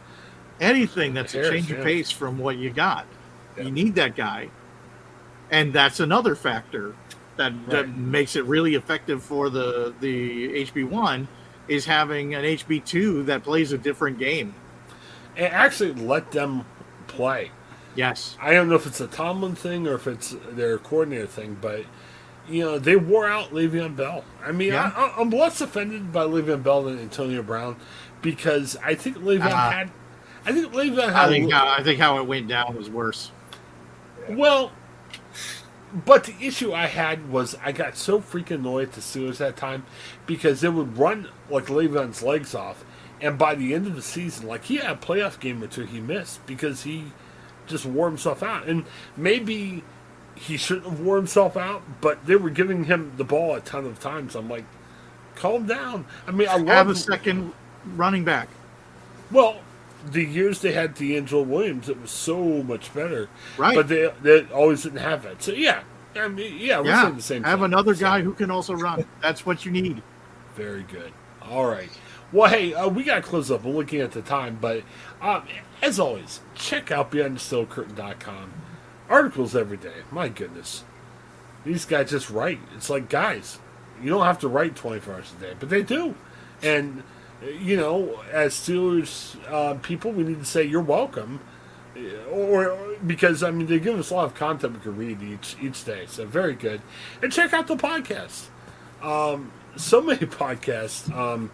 Anything 0.60 1.14
that's 1.14 1.32
Harris, 1.32 1.48
a 1.48 1.52
change 1.52 1.70
yeah. 1.70 1.78
of 1.78 1.84
pace 1.84 2.10
from 2.10 2.38
what 2.38 2.58
you 2.58 2.70
got. 2.70 3.06
You 3.56 3.70
need 3.70 3.94
that 3.94 4.14
guy. 4.14 4.50
And 5.50 5.72
that's 5.72 6.00
another 6.00 6.34
factor 6.34 6.94
that, 7.36 7.52
that 7.70 7.96
makes 7.96 8.36
it 8.36 8.44
really 8.44 8.74
effective 8.74 9.22
for 9.22 9.48
the 9.48 9.94
the 10.00 10.64
HB 10.64 10.88
one 10.88 11.26
is 11.70 11.86
having 11.86 12.34
an 12.34 12.42
HB 12.44 12.84
two 12.84 13.22
that 13.24 13.42
plays 13.44 13.72
a 13.72 13.78
different 13.78 14.18
game. 14.18 14.54
and 15.36 15.46
actually 15.52 15.94
let 15.94 16.32
them 16.32 16.64
play. 17.06 17.50
Yes. 17.94 18.36
I 18.40 18.52
don't 18.52 18.68
know 18.68 18.74
if 18.74 18.86
it's 18.86 19.00
a 19.00 19.06
Tomlin 19.06 19.54
thing 19.54 19.86
or 19.86 19.94
if 19.94 20.06
it's 20.06 20.34
their 20.50 20.76
coordinator 20.78 21.26
thing, 21.26 21.56
but 21.60 21.84
you 22.48 22.62
know 22.64 22.78
they 22.78 22.96
wore 22.96 23.26
out 23.28 23.50
Le'Veon 23.52 23.94
Bell. 23.96 24.24
I 24.44 24.52
mean, 24.52 24.72
Yeah. 24.72 24.92
I, 24.94 25.14
I'm 25.18 25.30
less 25.30 25.60
offended 25.60 26.12
by 26.12 26.24
Le'Veon 26.24 26.62
Bell 26.62 26.82
than 26.82 26.98
Antonio 26.98 27.42
Brown 27.42 27.76
because 28.22 28.76
I 28.84 28.94
think 28.94 29.18
Le'Veon 29.18 29.46
Uh, 29.52 29.70
had. 29.70 29.90
I 30.44 30.52
think 30.52 30.72
Le'Veon 30.72 31.12
had. 31.12 31.26
I 31.26 31.28
think 31.28 31.52
how, 31.52 31.68
I 31.68 31.82
think 31.82 32.00
how 32.00 32.18
it 32.18 32.26
went 32.26 32.48
down 32.48 32.74
was 32.76 32.90
worse. 32.90 33.30
Well, 34.28 34.72
but 35.92 36.24
the 36.24 36.34
issue 36.40 36.72
I 36.72 36.86
had 36.86 37.30
was 37.30 37.56
I 37.64 37.72
got 37.72 37.96
so 37.96 38.20
freaking 38.20 38.56
annoyed 38.56 38.88
at 38.88 38.94
the 38.94 39.00
Steelers 39.00 39.38
that 39.38 39.56
time 39.56 39.84
because 40.26 40.60
they 40.60 40.68
would 40.68 40.96
run 40.98 41.28
like 41.48 41.66
Le'Veon's 41.66 42.22
legs 42.22 42.54
off, 42.54 42.84
and 43.20 43.38
by 43.38 43.54
the 43.54 43.74
end 43.74 43.86
of 43.86 43.96
the 43.96 44.02
season, 44.02 44.46
like 44.46 44.64
he 44.64 44.76
had 44.76 44.90
a 44.90 44.96
playoff 44.96 45.40
game 45.40 45.62
or 45.62 45.66
two 45.66 45.84
he 45.84 46.00
missed 46.00 46.44
because 46.46 46.82
he 46.84 47.06
just 47.66 47.86
wore 47.86 48.08
himself 48.08 48.42
out, 48.42 48.66
and 48.66 48.84
maybe 49.16 49.82
he 50.34 50.56
shouldn't 50.56 50.86
have 50.86 51.00
wore 51.00 51.16
himself 51.16 51.56
out, 51.56 51.82
but 52.00 52.24
they 52.26 52.36
were 52.36 52.50
giving 52.50 52.84
him 52.84 53.12
the 53.16 53.24
ball 53.24 53.54
a 53.54 53.60
ton 53.60 53.84
of 53.84 54.00
times. 54.00 54.34
I'm 54.34 54.48
like, 54.48 54.64
calm 55.34 55.66
down. 55.66 56.06
I 56.26 56.30
mean, 56.30 56.48
I 56.48 56.56
love 56.56 56.66
Have 56.68 56.88
a 56.88 56.94
second 56.94 57.52
running 57.96 58.24
back. 58.24 58.48
well, 59.30 59.60
the 60.04 60.24
years 60.24 60.60
they 60.60 60.72
had 60.72 60.94
DeAngelo 60.94 61.46
Williams, 61.46 61.88
it 61.88 62.00
was 62.00 62.10
so 62.10 62.62
much 62.62 62.92
better. 62.94 63.28
Right. 63.56 63.74
But 63.74 63.88
they 63.88 64.12
they 64.22 64.44
always 64.46 64.82
didn't 64.82 64.98
have 65.00 65.22
that. 65.24 65.42
So 65.42 65.52
yeah, 65.52 65.82
I 66.16 66.28
mean, 66.28 66.56
yeah, 66.58 66.80
we're 66.80 66.86
yeah, 66.86 67.02
saying 67.02 67.16
the 67.16 67.22
same. 67.22 67.42
Thing. 67.42 67.46
I 67.46 67.50
have 67.50 67.60
thing. 67.60 67.66
another 67.66 67.94
So, 67.94 68.00
guy 68.00 68.22
who 68.22 68.34
can 68.34 68.50
also 68.50 68.74
run. 68.74 69.04
That's 69.22 69.44
what 69.46 69.64
you 69.64 69.72
need. 69.72 70.02
Very 70.56 70.82
good. 70.82 71.12
All 71.42 71.66
right. 71.66 71.90
Well, 72.32 72.48
hey, 72.50 72.74
uh, 72.74 72.88
we 72.88 73.02
got 73.02 73.16
to 73.16 73.22
close 73.22 73.50
up. 73.50 73.64
We're 73.64 73.72
looking 73.72 74.00
at 74.00 74.12
the 74.12 74.22
time, 74.22 74.58
but 74.60 74.84
um, 75.20 75.44
as 75.82 75.98
always, 75.98 76.40
check 76.54 76.92
out 76.92 77.10
BehindTheSteelCurtain.com. 77.10 78.52
Articles 79.08 79.56
every 79.56 79.76
day. 79.76 80.02
My 80.12 80.28
goodness, 80.28 80.84
these 81.64 81.84
guys 81.84 82.10
just 82.10 82.30
write. 82.30 82.60
It's 82.76 82.88
like 82.88 83.08
guys, 83.08 83.58
you 84.00 84.08
don't 84.10 84.24
have 84.24 84.38
to 84.40 84.48
write 84.48 84.76
24 84.76 85.14
hours 85.14 85.32
a 85.36 85.40
day, 85.42 85.54
but 85.58 85.68
they 85.68 85.82
do, 85.82 86.14
and 86.62 87.02
you 87.42 87.76
know, 87.76 88.20
as 88.30 88.54
Steelers 88.54 89.36
uh, 89.50 89.74
people, 89.74 90.12
we 90.12 90.24
need 90.24 90.40
to 90.40 90.44
say 90.44 90.62
you're 90.62 90.82
welcome, 90.82 91.40
or, 92.30 92.76
because 93.06 93.42
I 93.42 93.50
mean 93.50 93.66
they 93.66 93.78
give 93.78 93.98
us 93.98 94.10
a 94.10 94.14
lot 94.14 94.24
of 94.26 94.34
content 94.34 94.74
we 94.74 94.80
can 94.80 94.96
read 94.96 95.22
each 95.22 95.56
each 95.60 95.84
day. 95.84 96.04
So 96.06 96.26
very 96.26 96.54
good, 96.54 96.82
and 97.22 97.32
check 97.32 97.52
out 97.52 97.66
the 97.66 97.76
podcast. 97.76 98.48
Um, 99.02 99.52
so 99.76 100.00
many 100.00 100.18
podcasts 100.26 101.10
um, 101.16 101.50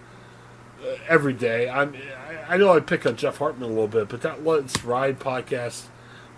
every 1.08 1.32
day. 1.32 1.68
I'm, 1.68 1.94
I, 2.28 2.54
I 2.54 2.56
know 2.56 2.72
I 2.72 2.80
pick 2.80 3.06
on 3.06 3.16
Jeff 3.16 3.38
Hartman 3.38 3.64
a 3.64 3.72
little 3.72 3.88
bit, 3.88 4.08
but 4.08 4.22
that 4.22 4.44
Let's 4.44 4.82
Ride 4.84 5.20
podcast, 5.20 5.86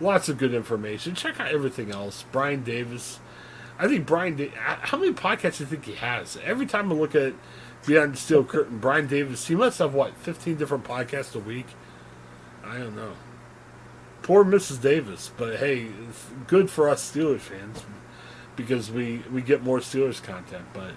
lots 0.01 0.29
of 0.29 0.39
good 0.39 0.55
information. 0.55 1.15
Check 1.15 1.41
out 1.41 1.49
everything 1.49 1.91
else. 1.91 2.25
Brian 2.33 2.63
Davis. 2.63 3.21
I 3.79 3.87
think 3.87 4.07
Brian. 4.07 4.51
How 4.57 4.99
many 4.99 5.13
podcasts 5.13 5.59
do 5.59 5.65
you 5.65 5.71
think 5.71 5.85
he 5.85 5.95
has? 5.95 6.37
Every 6.45 6.67
time 6.67 6.93
I 6.93 6.95
look 6.97 7.15
at 7.15 7.33
Behind 7.87 8.13
the 8.13 8.17
Steel 8.19 8.45
Curtain, 8.45 8.79
Brian 8.79 9.07
Davis, 9.07 9.47
he 9.47 9.55
must 9.55 9.79
have 9.79 9.95
what 9.95 10.15
fifteen 10.17 10.57
different 10.57 10.85
podcasts 10.85 11.35
a 11.35 11.39
week. 11.39 11.67
I 12.65 12.79
don't 12.79 12.97
know. 12.97 13.15
Poor 14.23 14.45
Mrs. 14.45 14.83
Davis, 14.83 15.31
but 15.37 15.57
hey, 15.57 15.89
it's 16.09 16.27
good 16.47 16.69
for 16.71 16.89
us 16.89 17.11
Steelers 17.11 17.41
fans 17.41 17.85
because 18.57 18.91
we 18.91 19.23
we 19.33 19.41
get 19.41 19.63
more 19.63 19.79
Steelers 19.79 20.23
content. 20.23 20.65
But 20.75 20.93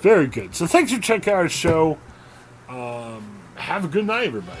very 0.00 0.26
good. 0.26 0.54
So 0.54 0.66
thanks 0.66 0.92
for 0.92 1.00
checking 1.00 1.32
out 1.32 1.40
our 1.40 1.48
show. 1.48 1.98
Um, 2.68 3.40
have 3.56 3.84
a 3.84 3.88
good 3.88 4.06
night, 4.06 4.28
everybody. 4.28 4.60